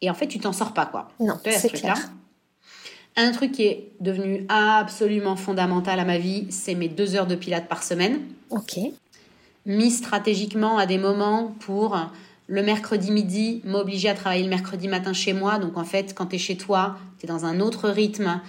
[0.00, 1.08] et en fait, tu t'en sors pas, quoi.
[1.20, 1.96] Non, c'est clair.
[3.16, 7.34] Un truc qui est devenu absolument fondamental à ma vie, c'est mes deux heures de
[7.34, 8.20] pilates par semaine.
[8.50, 8.78] Ok
[9.68, 11.96] mis stratégiquement à des moments pour
[12.48, 15.58] le mercredi midi, m'obliger à travailler le mercredi matin chez moi.
[15.58, 18.40] Donc en fait, quand tu es chez toi, tu es dans un autre rythme.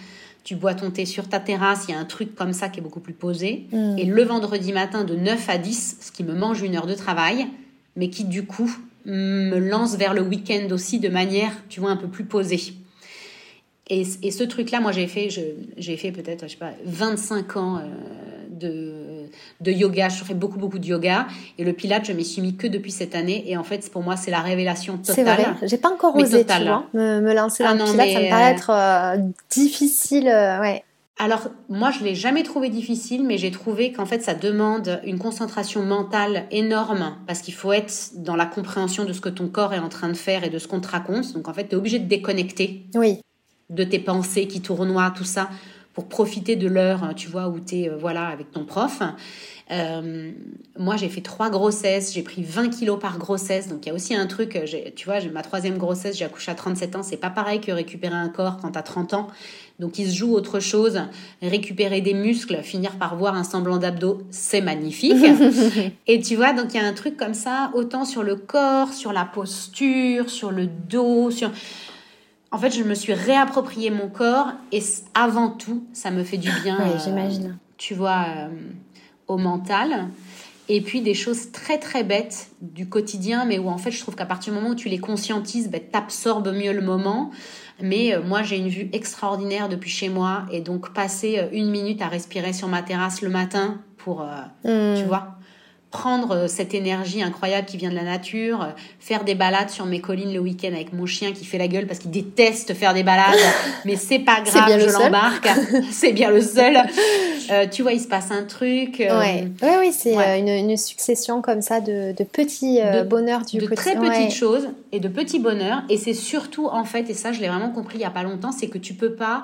[0.46, 2.80] Tu bois ton thé sur ta terrasse, il y a un truc comme ça qui
[2.80, 3.68] est beaucoup plus posé.
[3.72, 3.98] Mm.
[4.00, 6.96] Et le vendredi matin de 9 à 10, ce qui me mange une heure de
[6.96, 7.46] travail,
[7.98, 8.74] mais qui du coup
[9.06, 12.74] me lance vers le week-end aussi de manière, tu vois, un peu plus posée.
[13.90, 15.30] Et, ce truc-là, moi j'ai fait,
[15.78, 17.82] j'ai fait peut-être, je sais pas, 25 ans euh,
[18.52, 19.09] de
[19.62, 20.10] de yoga.
[20.10, 21.28] Je fais beaucoup, beaucoup de yoga.
[21.58, 23.44] Et le pilate, je m'y suis mis que depuis cette année.
[23.48, 25.16] Et en fait, pour moi, c'est la révélation totale.
[25.16, 25.46] C'est vrai.
[25.64, 28.10] J'ai pas encore osé, tu vois, me, lancer dans ah le pilate.
[28.12, 29.18] Ça me paraît être euh,
[29.50, 30.28] difficile.
[30.28, 30.84] Euh, ouais.
[31.22, 35.20] Alors, moi, je l'ai jamais trouvé difficile, mais j'ai trouvé qu'en fait, ça demande une
[35.20, 39.74] concentration mentale énorme parce qu'il faut être dans la compréhension de ce que ton corps
[39.74, 41.34] est en train de faire et de ce qu'on te raconte.
[41.34, 43.20] Donc, en fait, tu es obligé de déconnecter oui.
[43.70, 45.50] de tes pensées qui tournoient, tout ça
[45.94, 49.02] pour profiter de l'heure, tu vois, où tu es euh, voilà, avec ton prof.
[49.72, 50.32] Euh,
[50.78, 53.68] moi, j'ai fait trois grossesses, j'ai pris 20 kilos par grossesse.
[53.68, 54.66] Donc, il y a aussi un truc, euh,
[54.96, 57.04] tu vois, j'ai ma troisième grossesse, j'ai accouché à 37 ans.
[57.04, 59.28] C'est pas pareil que récupérer un corps quand tu as 30 ans.
[59.80, 61.02] Donc, il se joue autre chose.
[61.42, 65.24] Récupérer des muscles, finir par voir un semblant d'abdos, c'est magnifique.
[66.08, 68.94] Et tu vois, donc il y a un truc comme ça, autant sur le corps,
[68.94, 71.52] sur la posture, sur le dos, sur
[72.52, 74.82] en fait, je me suis réapproprié mon corps et
[75.14, 76.78] avant tout, ça me fait du bien.
[76.80, 77.58] Oui, euh, j'imagine.
[77.78, 78.48] Tu vois, euh,
[79.28, 80.08] au mental.
[80.68, 84.16] Et puis des choses très très bêtes du quotidien, mais où en fait je trouve
[84.16, 87.32] qu'à partir du moment où tu les conscientises, ben, tu absorbes mieux le moment.
[87.82, 92.02] Mais euh, moi j'ai une vue extraordinaire depuis chez moi et donc passer une minute
[92.02, 94.24] à respirer sur ma terrasse le matin pour,
[94.64, 94.96] hmm.
[94.96, 95.39] tu vois,
[95.92, 98.68] prendre euh, cette énergie incroyable qui vient de la nature, euh,
[99.00, 101.88] faire des balades sur mes collines le week-end avec mon chien qui fait la gueule
[101.88, 103.40] parce qu'il déteste faire des balades,
[103.86, 105.50] mais c'est pas grave, je l'embarque,
[105.92, 106.78] c'est bien le seul.
[107.52, 109.00] Euh, tu vois, il se passe un truc.
[109.00, 114.70] Oui, oui, c'est une, succession comme ça de, petits bonheurs du de très petites choses
[114.92, 115.82] et de petits bonheurs.
[115.90, 118.24] Et c'est surtout, en fait, et ça, je l'ai vraiment compris il y a pas
[118.24, 119.44] longtemps, c'est que tu peux pas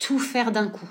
[0.00, 0.90] tout faire d'un coup.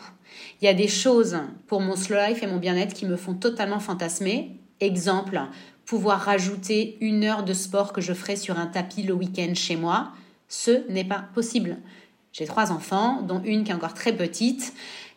[0.62, 1.38] Il y a des choses
[1.68, 4.51] pour mon slow life et mon bien-être qui me font totalement fantasmer
[4.84, 5.41] Exemple,
[5.86, 9.75] pouvoir rajouter une heure de sport que je ferai sur un tapis le week-end chez
[9.75, 10.09] moi,
[10.47, 11.77] ce n'est pas possible.
[12.31, 14.73] J'ai trois enfants, dont une qui est encore très petite.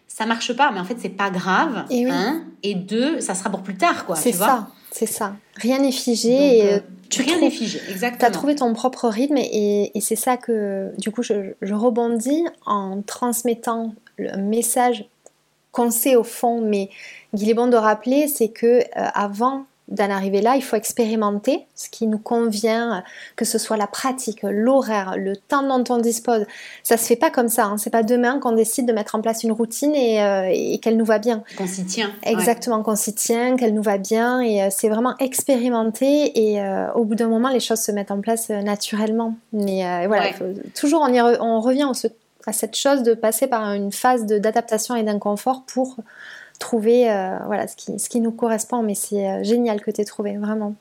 [0.06, 1.84] Ça marche pas, mais en fait, c'est pas grave.
[1.90, 2.44] Et, hein.
[2.62, 4.16] et deux, ça sera pour plus tard, quoi.
[4.16, 5.36] C'est ça, c'est ça.
[5.56, 6.58] Rien n'est figé.
[6.58, 8.18] et, euh, euh, tu rien n'est figé, exactement.
[8.18, 13.02] Tu as trouvé ton propre rythme et, c'est ça que, du coup, je, rebondis en
[13.02, 15.08] transmettant le message
[15.76, 16.88] qu'on sait au fond, mais
[17.34, 21.66] il est bon de rappeler, c'est que euh, avant d'en arriver là, il faut expérimenter
[21.76, 23.04] ce qui nous convient,
[23.36, 26.44] que ce soit la pratique, l'horaire, le temps dont on dispose.
[26.82, 27.66] Ça se fait pas comme ça.
[27.66, 27.76] Hein.
[27.76, 31.04] C'est pas demain qu'on décide de mettre en place une routine et, euh, qu'elle nous
[31.04, 31.44] va bien.
[31.56, 32.10] Qu'on s'y tient.
[32.24, 34.40] Exactement, qu'on s'y tient, qu'elle nous va bien.
[34.40, 36.32] Et euh, c'est vraiment expérimenter.
[36.34, 36.58] Et
[36.94, 39.36] au bout d'un moment, les choses se mettent en place naturellement.
[39.52, 40.30] Mais voilà,
[40.74, 42.08] toujours on, y on revient à
[42.52, 45.96] cette chose de passer par une phase d'adaptation et d'inconfort pour
[46.58, 48.82] trouver euh, voilà, ce qui, ce qui nous correspond.
[48.82, 50.74] Mais c'est euh, génial que tu aies trouvé, vraiment.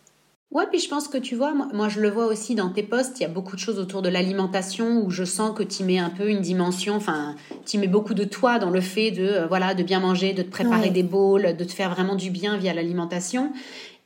[0.51, 3.19] Ouais, puis je pense que tu vois, moi, je le vois aussi dans tes posts,
[3.19, 5.97] il y a beaucoup de choses autour de l'alimentation où je sens que tu mets
[5.97, 7.35] un peu une dimension, enfin,
[7.65, 10.43] tu mets beaucoup de toi dans le fait de euh, voilà, de bien manger, de
[10.43, 13.51] te préparer des bowls, de te faire vraiment du bien via l'alimentation.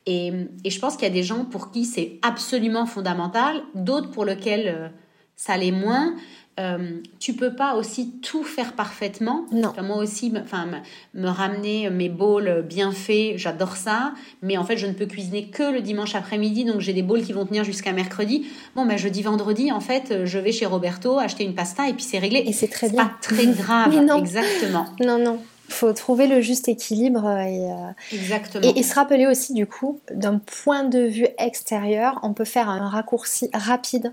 [0.06, 0.32] Et,
[0.64, 4.24] et, je pense qu'il y a des gens pour qui c'est absolument fondamental, d'autres pour
[4.24, 4.90] lesquels
[5.36, 6.16] ça l'est moins.
[6.60, 9.46] Euh, tu peux pas aussi tout faire parfaitement.
[9.52, 9.72] Non.
[9.82, 10.66] moi aussi, enfin,
[11.14, 14.12] me ramener mes bowls bien faits, j'adore ça.
[14.42, 17.22] Mais en fait, je ne peux cuisiner que le dimanche après-midi, donc j'ai des bowls
[17.22, 18.46] qui vont tenir jusqu'à mercredi.
[18.76, 22.04] Bon, ben jeudi, vendredi, en fait, je vais chez Roberto acheter une pasta et puis
[22.04, 22.44] c'est réglé.
[22.46, 23.06] Et c'est très bien.
[23.06, 23.94] Pas très grave.
[24.04, 24.18] non.
[24.18, 24.86] Exactement.
[25.00, 25.40] Non, non
[25.70, 28.72] faut trouver le juste équilibre et, euh, Exactement.
[28.74, 32.88] Et, se rappeler aussi du coup d'un point de vue extérieur, on peut faire un
[32.88, 34.10] raccourci rapide euh,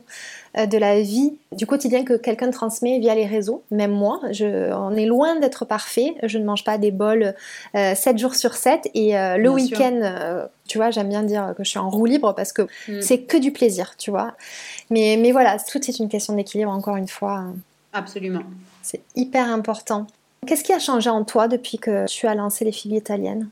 [0.56, 3.64] de la vie du quotidien que quelqu'un transmet via les réseaux.
[3.72, 6.16] Même moi, je, on est loin d'être parfait.
[6.24, 7.34] Je ne mange pas des bols
[7.74, 11.70] 7 euh, jours sur 7 et le week-end, tu vois, j'aime bien dire que je
[11.70, 13.02] suis en roue libre parce que mm.
[13.02, 14.34] c'est que du plaisir, tu vois.
[14.90, 17.46] Mais, mais voilà, tout est une question d'équilibre encore une fois.
[17.94, 18.44] Absolument.
[18.82, 20.08] C'est hyper important.
[20.46, 23.50] Qu'est-ce qui a changé en toi depuis que tu as lancé les filles italiennes?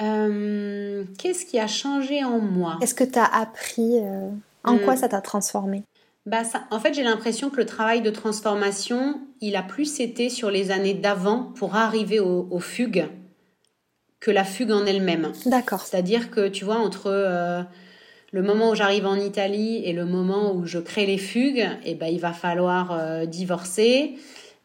[0.00, 2.78] Euh, Qu'est-ce qui a changé en moi?
[2.80, 4.30] Est-ce que tu as appris euh,
[4.64, 4.98] En quoi hmm.
[4.98, 5.82] ça t'a transformé?
[6.26, 10.28] Bah ça, en fait, j'ai l'impression que le travail de transformation, il a plus été
[10.28, 13.06] sur les années d'avant pour arriver aux, fugues
[14.20, 15.32] que la fugue en elle-même.
[15.46, 15.80] D'accord.
[15.80, 17.62] C'est-à-dire que, tu vois, entre euh,
[18.30, 21.94] le moment où j'arrive en Italie et le moment où je crée les fugues, eh
[21.94, 24.16] ben, il va falloir divorcer.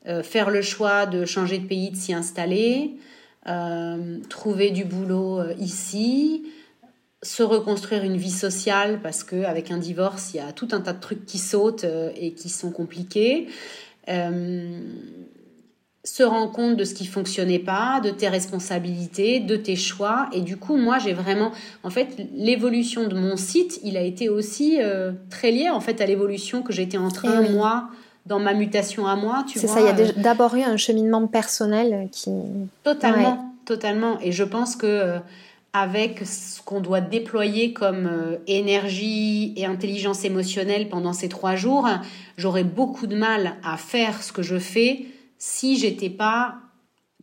[0.07, 2.95] Euh, faire le choix de changer de pays, de s'y installer,
[3.47, 6.45] euh, trouver du boulot euh, ici,
[7.23, 10.81] se reconstruire une vie sociale parce que avec un divorce, il y a tout un
[10.81, 13.47] tas de trucs qui sautent et qui sont compliqués.
[14.07, 20.29] se rendre compte de ce qui fonctionnait pas, de tes responsabilités, de tes choix.
[20.31, 21.51] Et du coup, moi, j'ai vraiment,
[21.83, 24.79] en fait, l'évolution de mon site, il a été aussi
[25.29, 27.89] très lié en fait à l'évolution que j'étais en train eh moi
[28.27, 29.57] dans ma mutation à moi, tu.
[29.57, 32.29] C'est ça, il y a euh, d'abord eu un cheminement personnel qui...
[32.83, 34.19] Totalement, totalement.
[34.21, 35.19] Et je pense que euh,
[35.73, 41.87] avec ce qu'on doit déployer comme euh, énergie et intelligence émotionnelle pendant ces trois jours,
[42.37, 45.05] j'aurais beaucoup de mal à faire ce que je fais
[45.37, 46.55] si j'étais pas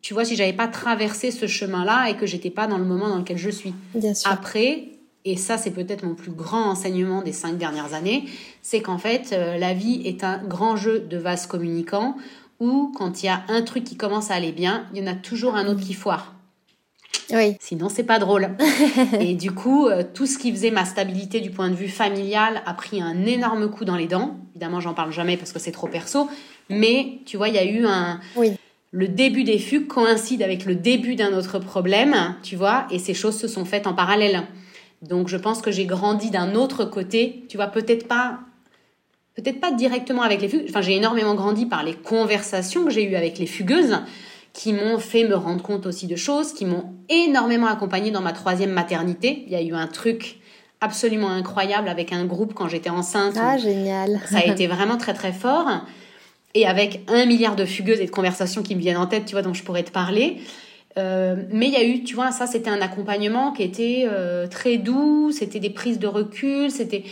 [0.05, 3.09] tu vois, si j'avais pas traversé ce chemin-là et que j'étais pas dans le moment
[3.09, 3.72] dans lequel je suis.
[3.95, 4.30] Bien sûr.
[4.30, 4.88] Après,
[5.24, 8.26] et ça c'est peut-être mon plus grand enseignement des cinq dernières années,
[8.61, 12.16] c'est qu'en fait euh, la vie est un grand jeu de vases communicants
[12.61, 15.11] où quand il y a un truc qui commence à aller bien, il y en
[15.11, 16.34] a toujours un autre qui foire.
[17.32, 17.56] Oui.
[17.60, 18.50] Sinon c'est pas drôle.
[19.20, 22.62] et du coup, euh, tout ce qui faisait ma stabilité du point de vue familial
[22.66, 24.36] a pris un énorme coup dans les dents.
[24.54, 26.28] Évidemment, j'en parle jamais parce que c'est trop perso,
[26.68, 28.56] mais tu vois, il y a eu un oui
[28.94, 33.12] le début des fugues coïncide avec le début d'un autre problème, tu vois, et ces
[33.12, 34.44] choses se sont faites en parallèle.
[35.02, 38.38] Donc je pense que j'ai grandi d'un autre côté, tu vois, peut-être pas
[39.34, 43.02] peut-être pas directement avec les fugues, enfin j'ai énormément grandi par les conversations que j'ai
[43.02, 43.98] eues avec les fugueuses
[44.55, 48.32] qui m'ont fait me rendre compte aussi de choses, qui m'ont énormément accompagnée dans ma
[48.32, 49.42] troisième maternité.
[49.46, 50.38] Il y a eu un truc
[50.80, 53.34] absolument incroyable avec un groupe quand j'étais enceinte.
[53.38, 54.20] Ah, génial.
[54.30, 55.68] Ça a été vraiment très très fort.
[56.55, 59.32] Et avec un milliard de fugueuses et de conversations qui me viennent en tête, tu
[59.32, 60.38] vois, dont je pourrais te parler.
[60.96, 64.46] Euh, mais il y a eu, tu vois, ça c'était un accompagnement qui était euh,
[64.46, 67.02] très doux, c'était des prises de recul, c'était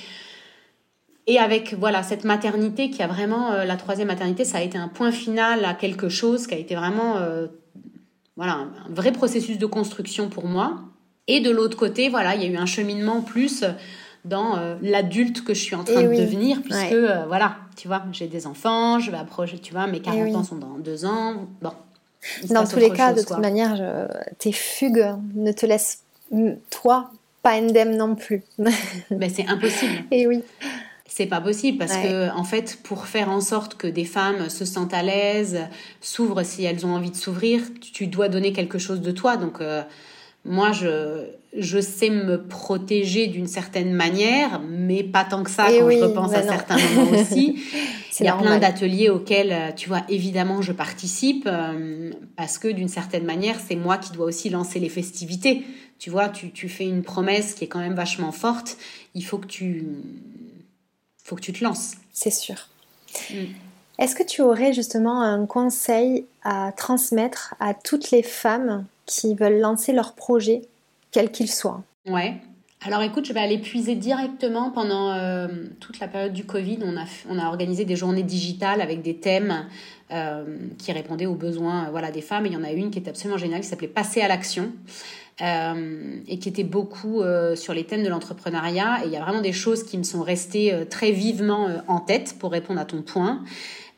[1.26, 4.78] et avec voilà cette maternité qui a vraiment euh, la troisième maternité, ça a été
[4.78, 7.16] un point final à quelque chose qui a été vraiment
[8.36, 10.80] voilà un, vrai processus de construction pour moi.
[11.28, 13.64] Et de l'autre côté, voilà, il y a eu un cheminement plus
[14.24, 16.96] dans l'adulte que je suis en train de devenir, puisque
[17.28, 20.56] voilà, tu vois, j'ai des enfants, je vais approcher, tu vois, mes 40 ans sont
[20.56, 21.72] dans deux ans, bon.
[22.50, 24.08] Dans tous les cas, de toute manière,
[24.38, 26.02] tes fugues ne te laissent,
[26.70, 27.10] toi,
[27.42, 28.42] pas indemne non plus.
[28.58, 30.04] ben, c'est impossible.
[30.10, 30.42] Et oui.
[31.14, 34.64] C'est pas possible parce que, en fait, pour faire en sorte que des femmes se
[34.64, 35.58] sentent à l'aise,
[36.00, 39.36] s'ouvrent si elles ont envie de s'ouvrir, tu dois donner quelque chose de toi.
[39.36, 39.82] Donc, euh,
[40.46, 45.90] moi, je, je sais me protéger d'une certaine manière, mais pas tant que ça quand
[45.90, 47.62] je repense à certains moments aussi.
[48.18, 52.68] Il y a plein d'ateliers auxquels, euh, tu vois, évidemment, je participe euh, parce que
[52.68, 55.62] d'une certaine manière, c'est moi qui dois aussi lancer les festivités.
[55.98, 58.78] Tu vois, tu, tu, fais une promesse qui est quand même vachement forte.
[59.14, 59.84] Il faut que tu,
[61.22, 61.92] faut que tu te lances.
[62.12, 62.68] C'est sûr.
[63.30, 63.44] Mm.
[63.98, 69.60] Est-ce que tu aurais justement un conseil à transmettre à toutes les femmes qui veulent
[69.60, 70.62] lancer leur projet,
[71.10, 71.82] quel qu'il soit?
[72.06, 72.36] Ouais.
[72.84, 75.46] Alors écoute, je vais aller puiser directement pendant euh,
[75.78, 76.78] toute la période du Covid.
[76.82, 79.66] On a, on a organisé des journées digitales avec des thèmes
[80.10, 82.46] euh, qui répondaient aux besoins voilà, des femmes.
[82.46, 84.72] Et il y en a une qui est absolument géniale, qui s'appelait Passer à l'action.
[85.40, 87.22] Et qui était beaucoup
[87.56, 89.02] sur les thèmes de l'entrepreneuriat.
[89.02, 92.36] Et il y a vraiment des choses qui me sont restées très vivement en tête
[92.38, 93.42] pour répondre à ton point.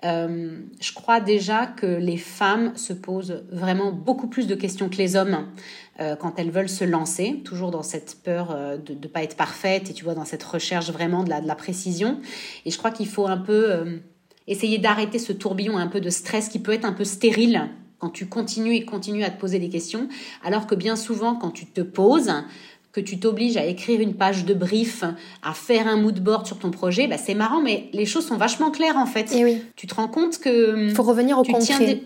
[0.02, 5.16] je crois déjà que les femmes se posent vraiment beaucoup plus de questions que les
[5.16, 5.44] hommes
[6.00, 9.36] euh, quand elles veulent se lancer, toujours dans cette peur euh, de ne pas être
[9.36, 12.18] parfaite et tu vois, dans cette recherche vraiment de la, précision.
[12.66, 13.98] Et je crois qu'il faut un peu euh,
[14.48, 17.68] essayer d'arrêter ce tourbillon un peu de stress qui peut être un peu stérile
[17.98, 20.08] quand tu continues et continues à te poser des questions,
[20.44, 22.32] alors que bien souvent, quand tu te poses,
[22.92, 25.04] que tu t'obliges à écrire une page de brief,
[25.42, 28.36] à faire un mood board sur ton projet, bah c'est marrant, mais les choses sont
[28.36, 29.32] vachement claires en fait.
[29.32, 29.62] Et oui.
[29.74, 30.88] Tu te rends compte que...
[30.88, 32.02] Il faut revenir au concret.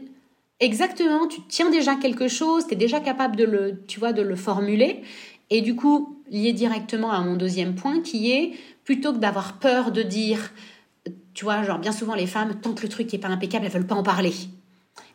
[0.61, 4.23] Exactement, tu tiens déjà quelque chose, tu es déjà capable de le, tu vois, de
[4.23, 5.03] le formuler.
[5.51, 8.53] Et du coup, lié directement à mon deuxième point qui est,
[8.85, 10.53] plutôt que d'avoir peur de dire,
[11.35, 13.73] tu vois, genre bien souvent les femmes, tant que le truc n'est pas impeccable, elles
[13.73, 14.33] veulent pas en parler.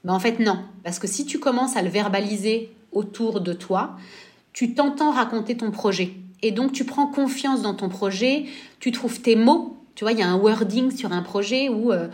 [0.07, 0.59] En fait, non.
[0.83, 3.95] Parce que si tu commences à le verbaliser autour de toi,
[4.51, 6.13] tu t'entends raconter ton projet.
[6.41, 8.45] Et donc, tu prends confiance dans ton projet,
[8.79, 9.77] tu trouves tes mots.
[9.95, 11.91] Tu vois, il y a un wording sur un projet où...
[11.91, 12.07] Euh,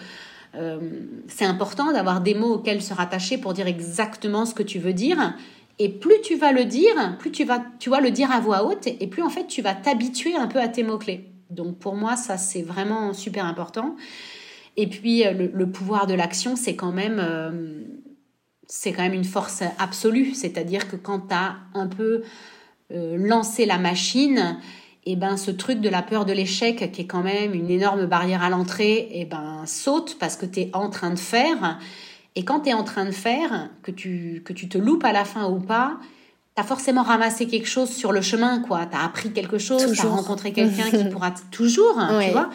[0.56, 0.80] euh,
[1.28, 4.94] c'est important d'avoir des mots auxquels se rattacher pour dire exactement ce que tu veux
[4.94, 5.36] dire.
[5.78, 8.66] Et plus tu vas le dire, plus tu vas, tu vas le dire à voix
[8.66, 11.30] haute, et plus en fait tu vas t'habituer un peu à tes mots-clés.
[11.50, 13.96] Donc pour moi, ça c'est vraiment super important.
[14.80, 17.84] Et puis euh, le, pouvoir de l'action, c'est quand même euh,
[18.66, 20.34] c'est quand même une force absolue.
[20.34, 22.24] C'est-à-dire que quand tu as un peu
[22.92, 24.58] lancé la machine,
[25.06, 28.06] et ben ce truc de la peur de l'échec qui est quand même une énorme
[28.06, 31.80] barrière à l'entrée et ben saute parce que tu es en train de faire.
[32.36, 35.12] Et quand tu es en train de faire que tu que tu te loupes à
[35.12, 35.98] la fin ou pas
[36.56, 38.86] tu as forcément ramassé quelque chose sur le chemin quoi.
[38.86, 42.50] Tu as appris quelque chose tu as rencontré quelqu'un qui pourra toujours tu vois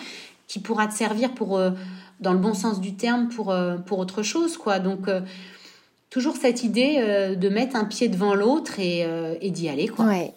[0.47, 1.71] qui pourra te servir pour euh,
[2.25, 5.21] dans le bon sens du terme pour euh, pour autre chose quoi donc euh,
[6.11, 9.05] toujours cette idée de mettre un pied devant l'autre et,
[9.41, 10.33] et d'y aller quoi ouais.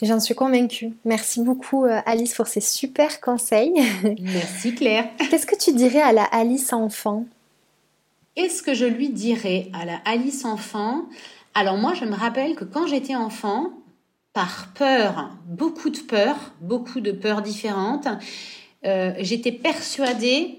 [0.00, 0.92] J'en suis convaincue.
[1.04, 3.74] Merci beaucoup euh, Alice pour ces super conseils.
[4.20, 5.08] Merci Claire.
[5.30, 7.24] Qu'est-ce que tu dirais à la Alice enfant?
[8.36, 11.06] Est-ce que je lui dirais à la Alice enfant?
[11.54, 13.72] Alors moi je me rappelle que quand j'étais enfant,
[14.32, 18.06] par peur, beaucoup de peurs, beaucoup de peurs différentes,
[18.84, 20.57] euh, j'étais persuadée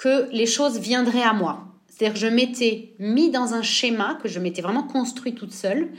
[0.00, 1.66] que les choses viendraient à moi.
[1.88, 5.90] C'est-à-dire que je m'étais mis dans un schéma que je m'étais vraiment construit toute seule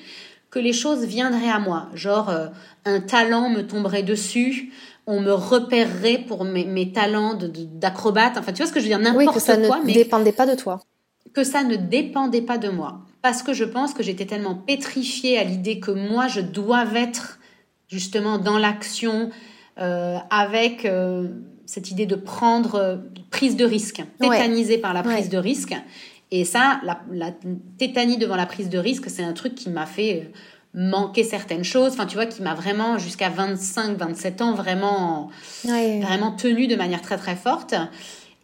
[0.49, 1.88] que les choses viendraient à moi.
[1.93, 2.47] Genre, euh,
[2.84, 4.74] un talent me tomberait dessus,
[5.06, 7.38] on me repérerait pour mes, talents
[7.76, 8.38] d'acrobate.
[8.38, 8.99] Enfin, tu vois ce que je veux dire?
[8.99, 9.34] N'importe quoi.
[9.36, 10.82] que ça ne dépendait pas de toi.
[11.34, 13.02] Que ça ne dépendait pas de moi.
[13.22, 17.39] Parce que je pense que j'étais tellement pétrifiée à l'idée que moi, je dois être
[17.88, 19.30] justement dans l'action,
[19.80, 21.30] euh, avec euh,
[21.72, 25.74] cette idée de prendre prise de risque, tétanisée par la prise de risque,
[26.32, 27.32] et ça, la,
[27.78, 31.65] tétanie devant la prise de risque, c'est un truc qui m'a fait euh, manquer certaines
[31.65, 31.91] choses.
[31.91, 35.30] Enfin, tu vois, qui m'a vraiment, jusqu'à 25, 27 ans, vraiment,
[35.65, 37.76] vraiment tenu de manière très, très forte.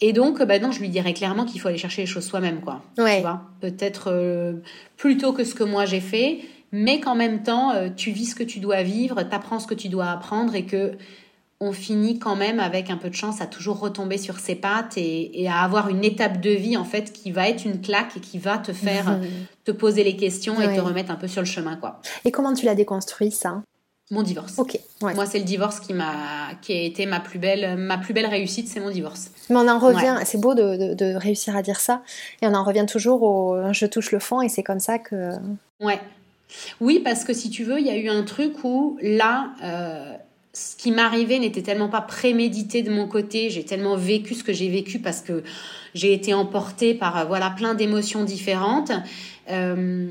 [0.01, 2.59] Et donc, bah non, je lui dirais clairement qu'il faut aller chercher les choses soi-même,
[2.59, 2.83] quoi.
[2.97, 4.53] Tu vois, peut-être euh,
[4.97, 6.41] plutôt que ce que moi j'ai fait,
[6.73, 9.73] mais qu'en même temps, euh, tu vis ce que tu dois vivre, t'apprends ce que
[9.73, 10.91] tu dois apprendre et que
[11.59, 14.93] on finit quand même avec un peu de chance à toujours retomber sur ses pattes
[14.97, 18.19] et, à avoir une étape de vie en fait qui va être une claque et
[18.19, 19.19] qui va te faire
[19.63, 21.99] te poser les questions et te remettre un peu sur le chemin quoi.
[22.25, 23.63] Et comment tu l'as déconstruit ça?
[24.09, 24.57] Mon divorce.
[24.57, 24.79] Ok.
[25.01, 28.27] Moi c'est le divorce qui m'a qui a été ma plus belle ma plus belle
[28.27, 29.31] réussite c'est mon divorce.
[29.49, 32.03] Mais on en revient c'est beau de, de, réussir à dire ça
[32.41, 35.31] et on en revient toujours au je touche le fond et c'est comme ça que.
[35.81, 35.99] Ouais.
[36.79, 39.49] Oui parce que si tu veux il y a eu un truc où là.
[39.63, 40.13] Euh,
[40.57, 43.51] ce qui m'arrivait n'était tellement pas prémédité de mon côté.
[43.51, 45.43] J'ai tellement vécu ce que j'ai vécu parce que
[45.93, 48.91] j'ai été emportée par euh, voilà plein d'émotions différentes
[49.51, 50.07] euh,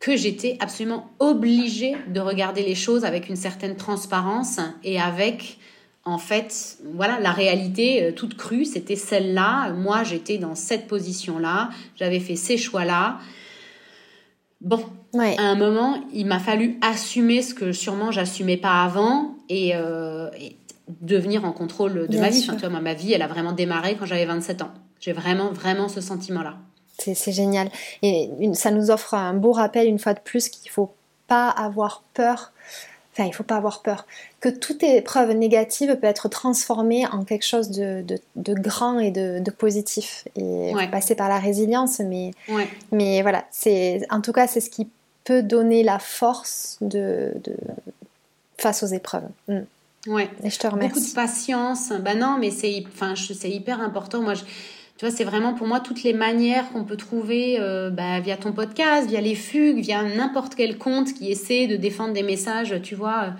[0.00, 5.58] que j'étais absolument obligée de regarder les choses avec une certaine transparence et avec
[6.04, 8.64] en fait voilà la réalité euh, toute crue.
[8.64, 9.72] C'était celle-là.
[9.72, 11.70] Moi, j'étais dans cette position-là.
[11.94, 13.20] J'avais fait ces choix-là.
[14.60, 14.84] Bon,
[15.14, 20.30] à un moment, il m'a fallu assumer ce que sûrement j'assumais pas avant et, euh,
[21.00, 22.46] devenir en contrôle de ma vie.
[22.50, 24.70] Enfin, moi, ma vie, elle a vraiment démarré quand j'avais 27 ans.
[25.00, 26.56] J'ai vraiment, vraiment ce sentiment-là.
[26.98, 27.70] C'est génial.
[28.02, 30.92] Et ça nous offre un beau rappel, une fois de plus, qu'il faut
[31.28, 32.52] pas avoir peur.
[33.18, 34.06] Enfin, il faut pas avoir peur.
[34.40, 38.04] Que toute épreuve négative peut être transformée en quelque chose de,
[38.36, 40.28] de, grand et de, de positif.
[40.36, 42.30] Et passer par la résilience, mais,
[42.92, 44.88] mais voilà, c'est en tout cas, c'est ce qui
[45.24, 47.34] peut donner la force de,
[48.56, 49.28] face aux épreuves.
[49.48, 49.58] Mm.
[50.06, 50.30] Ouais.
[50.44, 50.94] Et je te remercie.
[50.94, 51.92] Beaucoup de patience.
[52.00, 54.22] Ben non, mais c'est enfin, c'est hyper important.
[54.22, 54.44] Moi, je,
[54.98, 58.36] Tu vois, c'est vraiment pour moi toutes les manières qu'on peut trouver euh, bah, via
[58.36, 62.74] ton podcast, via les fugues, via n'importe quel compte qui essaie de défendre des messages,
[62.82, 63.34] tu vois,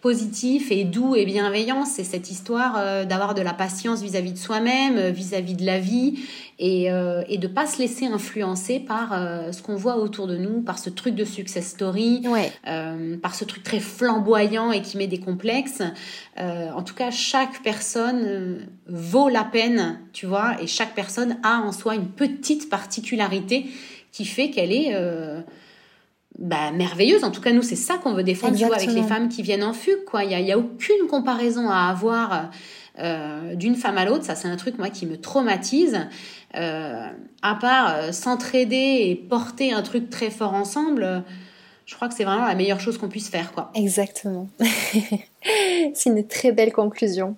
[0.00, 1.84] positif et doux et bienveillant.
[1.84, 5.80] C'est cette histoire euh, d'avoir de la patience vis-à-vis de soi-même, euh, vis-à-vis de la
[5.80, 6.20] vie
[6.60, 9.10] et, euh, et de pas se laisser influencer par
[9.52, 12.22] ce qu'on voit autour de nous, par ce truc de success story,
[13.22, 15.82] par ce truc très flamboyant et qui met des complexes.
[16.36, 21.70] en tout cas, chaque personne vaut la peine, tu vois, et chaque personne a en
[21.70, 23.66] soi une petite particularité
[24.10, 24.92] qui fait qu'elle est
[26.38, 27.24] bah, merveilleuse.
[27.24, 29.42] En tout cas, nous, c'est ça qu'on veut défendre tu vois, avec les femmes qui
[29.42, 30.04] viennent en fugue.
[30.06, 30.24] Quoi.
[30.24, 32.50] Il n'y a, a, aucune comparaison à avoir
[33.00, 34.24] euh, d'une femme à l'autre.
[34.24, 36.06] Ça, c'est un truc, moi, qui me traumatise.
[36.56, 37.06] Euh,
[37.42, 41.22] à part euh, s'entraider et porter un truc très fort ensemble,
[41.88, 43.50] je crois que c'est vraiment la meilleure chose qu'on puisse faire.
[43.52, 43.70] Quoi.
[43.74, 44.46] Exactement.
[45.94, 47.34] c'est une très belle conclusion.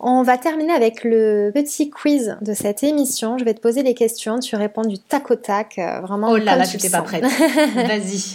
[0.00, 3.38] On va terminer avec le petit quiz de cette émission.
[3.38, 6.32] Je vais te poser les questions, tu réponds du tac au tac, euh, vraiment.
[6.32, 7.22] Oh là là, je n'étais pas prête.
[7.74, 8.34] Vas-y.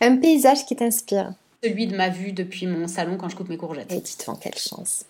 [0.00, 1.34] Un paysage qui t'inspire.
[1.62, 3.92] Celui de ma vue depuis mon salon quand je coupe mes courgettes.
[3.92, 5.04] Et tu te quelle chance.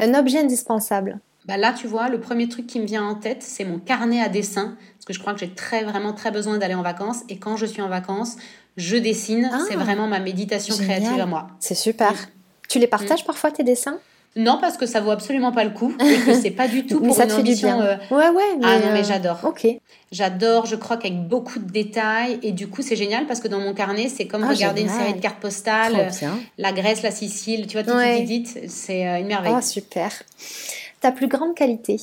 [0.00, 1.20] Un objet indispensable.
[1.44, 4.20] Bah là, tu vois, le premier truc qui me vient en tête, c'est mon carnet
[4.20, 7.20] à dessin, parce que je crois que j'ai très vraiment très besoin d'aller en vacances.
[7.28, 8.36] Et quand je suis en vacances,
[8.76, 9.50] je dessine.
[9.68, 9.82] c'est ah.
[9.82, 11.48] vraiment ma méditation créative à moi.
[11.60, 12.12] C'est super.
[12.68, 13.26] Tu les partages mm.
[13.26, 13.98] parfois tes dessins?
[14.36, 17.00] Non, parce que ça vaut absolument pas le coup et que c'est pas du tout
[17.00, 17.80] pour ça une ambition.
[17.80, 18.58] Euh, ouais, ouais.
[18.62, 19.38] ah non, mais euh, j'adore.
[19.44, 19.66] Ok.
[20.12, 23.60] J'adore, je croque avec beaucoup de détails et du coup c'est génial parce que dans
[23.60, 26.10] mon carnet c'est comme ah, regarder une série de cartes postales,
[26.58, 28.22] la Grèce, la Sicile, tu vois tout ouais.
[28.22, 29.54] dit, c'est euh, une merveille.
[29.56, 30.10] Oh super.
[31.00, 31.98] Ta plus grande qualité?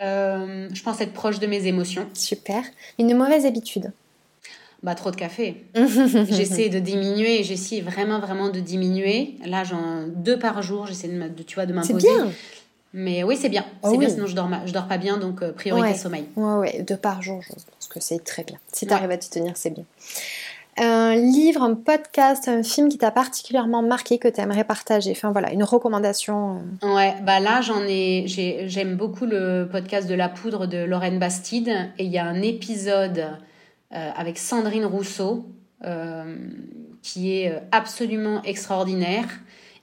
[0.00, 2.06] Je pense être proche de mes émotions.
[2.14, 2.62] Super.
[2.98, 3.92] Une mauvaise habitude?
[4.84, 5.64] Bah, trop de café.
[5.74, 9.36] j'essaie de diminuer, j'essaie vraiment, vraiment de diminuer.
[9.46, 12.06] Là, j'en deux par jour, j'essaie de, tu vois, de m'imposer.
[12.06, 12.30] C'est bien.
[12.92, 13.64] Mais oui, c'est bien.
[13.82, 16.26] Ah c'est bien, sinon je dors, je dors pas bien, donc euh, priorité sommeil.
[16.36, 18.58] Ouais, ouais, deux par jour, je pense que c'est très bien.
[18.72, 19.84] Si tu arrives à te tenir, c'est bien.
[20.76, 25.12] Un livre, un podcast, un film qui t'a particulièrement marqué, que tu aimerais partager?
[25.12, 26.60] Enfin voilà, une recommandation.
[26.82, 26.94] Euh.
[26.94, 28.26] Ouais, bah là j'en ai,
[28.66, 32.42] j'aime beaucoup le podcast de La Poudre de Lorraine Bastide et il y a un
[32.42, 33.24] épisode
[33.94, 35.46] avec Sandrine Rousseau,
[35.84, 36.36] euh,
[37.02, 39.26] qui est euh, absolument extraordinaire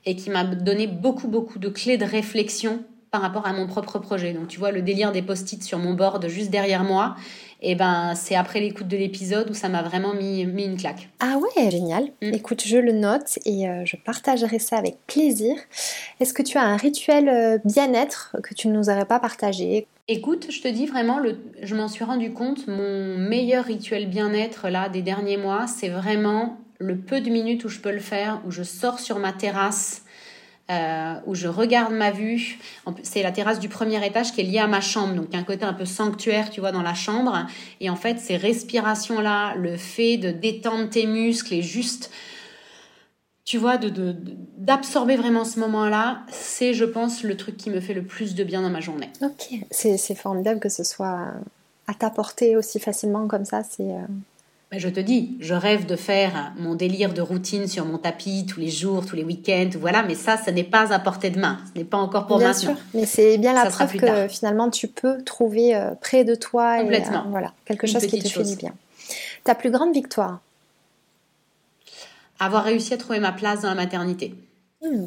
[0.05, 3.99] et qui m'a donné beaucoup, beaucoup de clés de réflexion par rapport à mon propre
[3.99, 4.34] projet.
[4.34, 7.16] Donc tu vois le délire des post-it sur mon board juste derrière moi,
[7.62, 10.78] et eh ben c'est après l'écoute de l'épisode où ça m'a vraiment mis, mis, une
[10.78, 11.09] claque.
[11.20, 12.05] Ah ouais, génial.
[12.24, 12.34] Mm.
[12.34, 15.55] Écoute, je le note et je partagerai ça avec plaisir.
[16.20, 20.47] Est-ce que tu as un rituel bien-être que tu ne nous aurais pas partagé Écoute,
[20.49, 21.21] je te dis vraiment,
[21.61, 26.59] je m'en suis rendu compte, mon meilleur rituel bien-être là des derniers mois, c'est vraiment
[26.79, 30.03] le peu de minutes où je peux le faire, où je sors sur ma terrasse,
[30.71, 32.57] euh, où je regarde ma vue.
[33.03, 35.37] C'est la terrasse du premier étage qui est liée à ma chambre, donc il y
[35.37, 37.45] a un côté un peu sanctuaire, tu vois, dans la chambre.
[37.79, 42.11] Et en fait, ces respirations-là, le fait de détendre tes muscles et juste
[43.45, 43.77] tu vois,
[44.57, 48.35] d'absorber de, vraiment ce moment-là, c'est, je pense, le truc qui me fait le plus
[48.35, 49.09] de bien dans ma journée.
[49.21, 51.27] Ok, c'est formidable que ce soit
[51.87, 53.63] à ta portée aussi facilement comme ça.
[53.63, 53.83] C'est.
[53.83, 54.05] Euh,
[54.71, 58.45] ben, je te dis, je rêve de faire mon délire de routine sur mon tapis
[58.45, 61.39] tous les jours, tous les week-ends, voilà, mais ça, ce n'est pas à portée de
[61.39, 62.75] main, ce n'est pas encore pour bien maintenant.
[62.75, 66.81] Sûr, mais c'est bien la preuve que finalement tu peux trouver euh, près de toi.
[66.81, 68.73] Et, euh, voilà, quelque chose qui te fait du bien.
[69.43, 70.39] Ta plus grande victoire?
[72.41, 74.33] Avoir réussi à trouver ma place dans la maternité.
[74.81, 75.05] Hmm,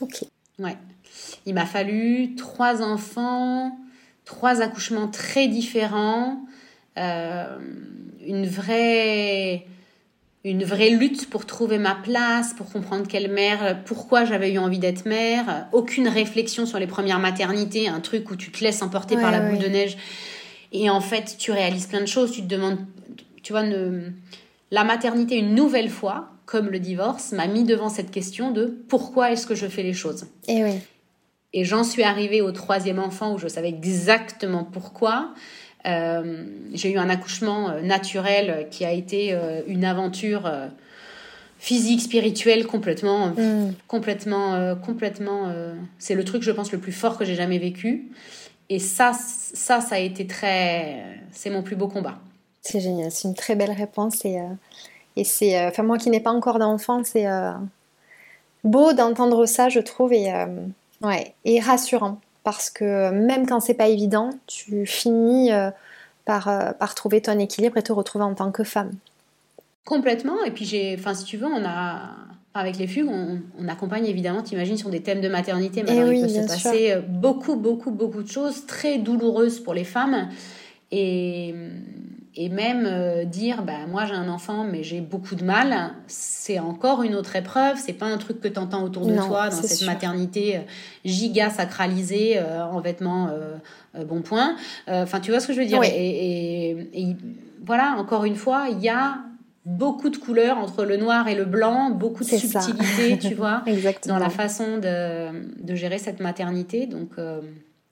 [0.00, 0.22] ok.
[0.60, 0.76] Ouais.
[1.44, 3.76] Il m'a fallu trois enfants,
[4.24, 6.40] trois accouchements très différents,
[6.96, 7.58] euh,
[8.24, 9.66] une vraie
[10.44, 14.78] une vraie lutte pour trouver ma place, pour comprendre quelle mère, pourquoi j'avais eu envie
[14.78, 19.16] d'être mère, aucune réflexion sur les premières maternités, un truc où tu te laisses emporter
[19.16, 19.96] par la boule de neige
[20.70, 22.78] et en fait tu réalises plein de choses, tu te demandes,
[23.42, 23.64] tu vois,
[24.70, 29.32] la maternité une nouvelle fois, comme le divorce, m'a mis devant cette question de pourquoi
[29.32, 30.26] est-ce que je fais les choses.
[30.48, 30.80] Et eh oui.
[31.52, 35.32] Et j'en suis arrivée au troisième enfant où je savais exactement pourquoi.
[35.86, 36.44] Euh,
[36.74, 40.52] j'ai eu un accouchement euh, naturel qui a été euh, une aventure
[41.58, 43.74] physique, spirituelle complètement, mm.
[43.88, 45.52] complètement, complètement.
[45.98, 48.10] c'est le truc, je pense, le plus fort que j'ai jamais vécu.
[48.68, 51.02] Et ça, ça, ça a été très.
[51.32, 52.18] C'est mon plus beau combat.
[52.60, 54.38] C'est génial, c'est une très belle réponse et
[55.16, 57.52] et c'est, euh, enfin moi qui n'ai pas encore d'enfant, c'est euh,
[58.64, 60.46] beau d'entendre ça, je trouve, et, euh,
[61.02, 62.20] ouais, et rassurant.
[62.44, 65.50] Parce que même quand c'est pas évident, tu finis
[66.24, 66.48] par,
[66.78, 68.92] par trouver ton équilibre et te retrouver en tant que femme.
[69.84, 70.44] Complètement.
[70.44, 72.02] Et puis j'ai, enfin si tu veux, on a
[72.54, 76.22] avec les fugues, on, accompagne évidemment, t'imagines, sur des thèmes de maternité, mais eh il
[76.22, 80.28] peut se passer beaucoup, beaucoup, beaucoup de choses très douloureuses pour les femmes.
[80.92, 81.52] Et,
[82.36, 86.58] et même euh, dire, bah, moi j'ai un enfant, mais j'ai beaucoup de mal, c'est
[86.58, 87.76] encore une autre épreuve.
[87.76, 90.60] C'est pas un truc que tu entends autour de toi dans cette maternité euh,
[91.04, 93.30] giga sacralisée en vêtements
[94.06, 94.56] bon point.
[94.86, 95.82] Enfin, tu vois ce que je veux dire?
[95.82, 97.16] Et, et
[97.64, 99.18] voilà, encore une fois, il y a
[99.66, 103.62] beaucoup de couleurs entre le noir et le blanc, beaucoup de subtilité, tu vois,
[104.06, 106.86] dans la façon de, gérer cette maternité.
[106.86, 107.40] Donc, euh,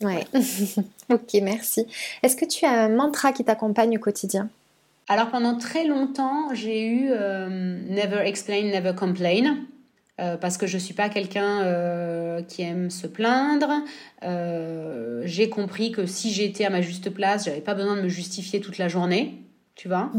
[0.03, 0.25] ouais.
[1.11, 1.87] ok, merci.
[2.23, 4.49] Est-ce que tu as un mantra qui t'accompagne au quotidien?
[5.09, 7.49] Alors, pendant très longtemps, j'ai eu euh,
[7.89, 9.59] Never explain, never complain.
[10.21, 13.83] Euh, parce que je ne suis pas quelqu'un qui aime se plaindre.
[15.25, 18.61] j'ai compris que si j'étais à ma juste place, j'avais pas besoin de me justifier
[18.61, 19.43] toute la journée,
[19.75, 20.11] tu vois?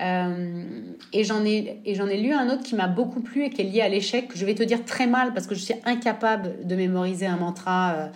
[0.00, 0.82] Euh,
[1.12, 3.60] et j'en ai, et j'en ai lu un autre qui m'a beaucoup plu et qui
[3.60, 4.30] est lié à l'échec.
[4.34, 8.10] Je vais te dire très mal parce que je suis incapable de mémoriser un mantra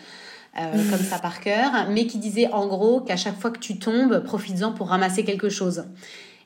[0.58, 3.58] euh, euh, comme ça par cœur, mais qui disait en gros qu'à chaque fois que
[3.58, 5.84] tu tombes, profites-en pour ramasser quelque chose.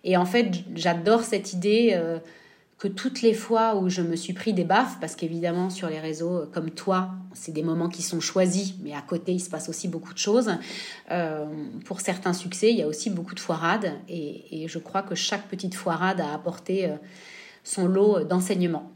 [0.05, 2.01] Et en fait, j'adore cette idée
[2.81, 6.01] que toutes les fois où je me suis pris des baffes, parce qu'évidemment sur les
[6.01, 9.69] réseaux comme toi, c'est des moments qui sont choisis, mais à côté il se passe
[9.69, 10.51] aussi beaucoup de choses.
[11.11, 11.45] Euh,
[11.85, 15.47] pour certains succès, il y a aussi beaucoup de foirades, et, je crois que chaque
[15.49, 16.95] petite foirade a apporté euh,
[17.65, 18.91] son lot d'enseignements.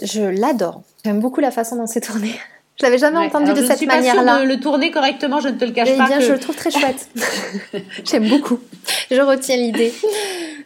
[0.00, 0.82] Je l'adore.
[1.04, 2.32] J'aime beaucoup la façon dont c'est tourné.
[2.78, 4.44] Je l'avais jamais entendu de cette manière-là.
[4.44, 6.06] Le tourner correctement, je ne te le cache eh pas.
[6.06, 7.08] Bien, je le trouve très chouette.
[8.04, 8.60] J'aime beaucoup.
[9.10, 9.94] Je retiens l'idée.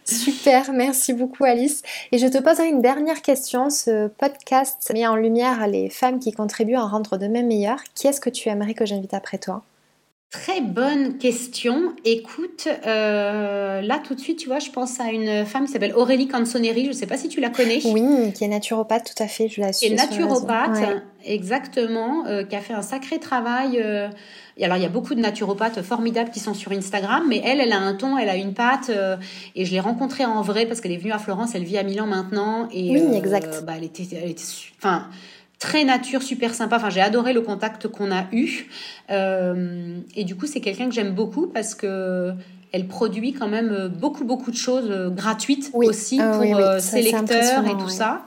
[0.05, 1.83] Super, merci beaucoup Alice.
[2.11, 3.71] Et je te poserai une dernière question.
[3.71, 7.79] Ce podcast met en lumière les femmes qui contribuent à rendre demain meilleur.
[7.95, 9.63] Qui est-ce que tu aimerais que j'invite après toi?
[10.31, 11.93] Très bonne question.
[12.05, 15.93] Écoute, euh, là tout de suite, tu vois, je pense à une femme qui s'appelle
[15.93, 16.85] Aurélie Cansoneri.
[16.85, 17.81] Je ne sais pas si tu la connais.
[17.85, 19.49] Oui, qui est naturopathe, tout à fait.
[19.49, 19.89] Je la suis.
[19.89, 23.81] Qui est naturopathe, exactement, euh, qui a fait un sacré travail.
[23.83, 24.09] Euh,
[24.63, 27.73] alors, il y a beaucoup de naturopathes formidables qui sont sur Instagram, mais elle, elle
[27.73, 28.93] a un ton, elle a une patte.
[29.57, 31.83] et je l'ai rencontrée en vrai parce qu'elle est venue à Florence, elle vit à
[31.83, 32.69] Milan maintenant.
[32.73, 33.65] Et, oui, exact.
[33.67, 34.45] Bah, elle était, elle était,
[34.79, 35.09] enfin
[35.61, 36.77] très nature, super sympa.
[36.77, 38.67] Enfin, j'ai adoré le contact qu'on a eu.
[39.11, 42.33] Euh, et du coup, c'est quelqu'un que j'aime beaucoup parce que
[42.73, 47.03] elle produit quand même beaucoup beaucoup de choses euh, gratuites aussi ah pour euh, ses
[47.03, 48.25] lecteurs et tout ça.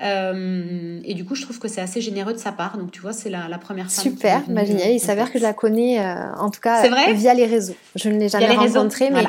[0.00, 2.78] Et du coup, je trouve que c'est assez généreux de sa part.
[2.78, 4.04] Donc, tu vois, c'est la, première femme.
[4.04, 4.92] Super, bah, génial.
[4.92, 6.00] Il s'avère que je la connais,
[6.38, 6.82] en tout cas,
[7.12, 7.76] via les réseaux.
[7.96, 9.24] Je ne l'ai jamais rencontrée, mais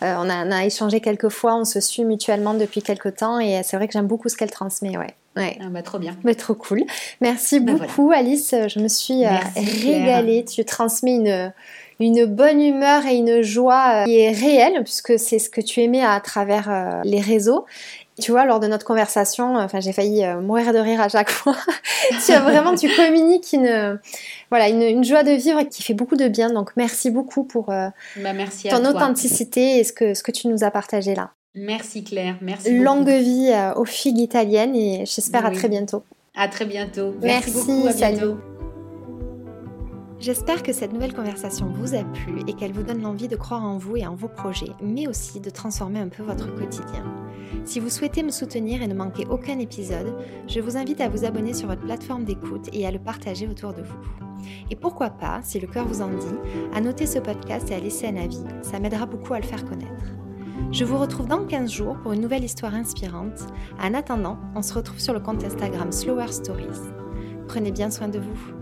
[0.00, 1.56] on, a, on, a, échangé quelques fois.
[1.56, 4.50] On se suit mutuellement depuis quelques temps, et c'est vrai que j'aime beaucoup ce qu'elle
[4.50, 4.96] transmet.
[4.96, 5.14] Ouais.
[5.36, 5.58] Ouais.
[5.60, 6.16] Ah bah, trop bien.
[6.24, 6.84] Mais trop cool.
[7.20, 10.44] Merci bah, beaucoup Alice, je me suis euh, régalée.
[10.44, 11.52] Tu transmets une,
[12.00, 15.80] une bonne humeur et une joie euh, qui est réelle puisque c'est ce que tu
[15.80, 17.64] aimais à travers euh, les réseaux.
[18.20, 21.56] Tu vois, lors de notre conversation, enfin, j'ai failli mourir de rire à chaque fois.
[22.24, 23.98] tu as vraiment, tu communiques une,
[24.50, 26.50] voilà, une, joie de vivre qui fait beaucoup de bien.
[26.50, 27.92] Donc, merci beaucoup pour bah,
[28.34, 31.30] merci ton authenticité et ce que, ce que tu nous as partagé là.
[31.54, 32.78] Merci Claire, merci.
[32.78, 36.02] Longue vie euh, aux figues italiennes et j'espère à très bientôt.
[36.34, 37.14] À très bientôt.
[37.20, 38.38] Merci, beaucoup, à bientôt.
[40.18, 43.64] J'espère que cette nouvelle conversation vous a plu et qu'elle vous donne l'envie de croire
[43.64, 47.04] en vous et en vos projets, mais aussi de transformer un peu votre quotidien.
[47.64, 50.14] Si vous souhaitez me soutenir et ne manquer aucun épisode,
[50.46, 53.74] je vous invite à vous abonner sur votre plateforme d'écoute et à le partager autour
[53.74, 54.46] de vous.
[54.70, 56.36] Et pourquoi pas, si le cœur vous en dit,
[56.72, 59.64] à noter ce podcast et à laisser un avis, ça m'aidera beaucoup à le faire
[59.64, 60.04] connaître.
[60.70, 63.46] Je vous retrouve dans 15 jours pour une nouvelle histoire inspirante.
[63.80, 66.66] En attendant, on se retrouve sur le compte Instagram Slower Stories.
[67.48, 68.61] Prenez bien soin de vous.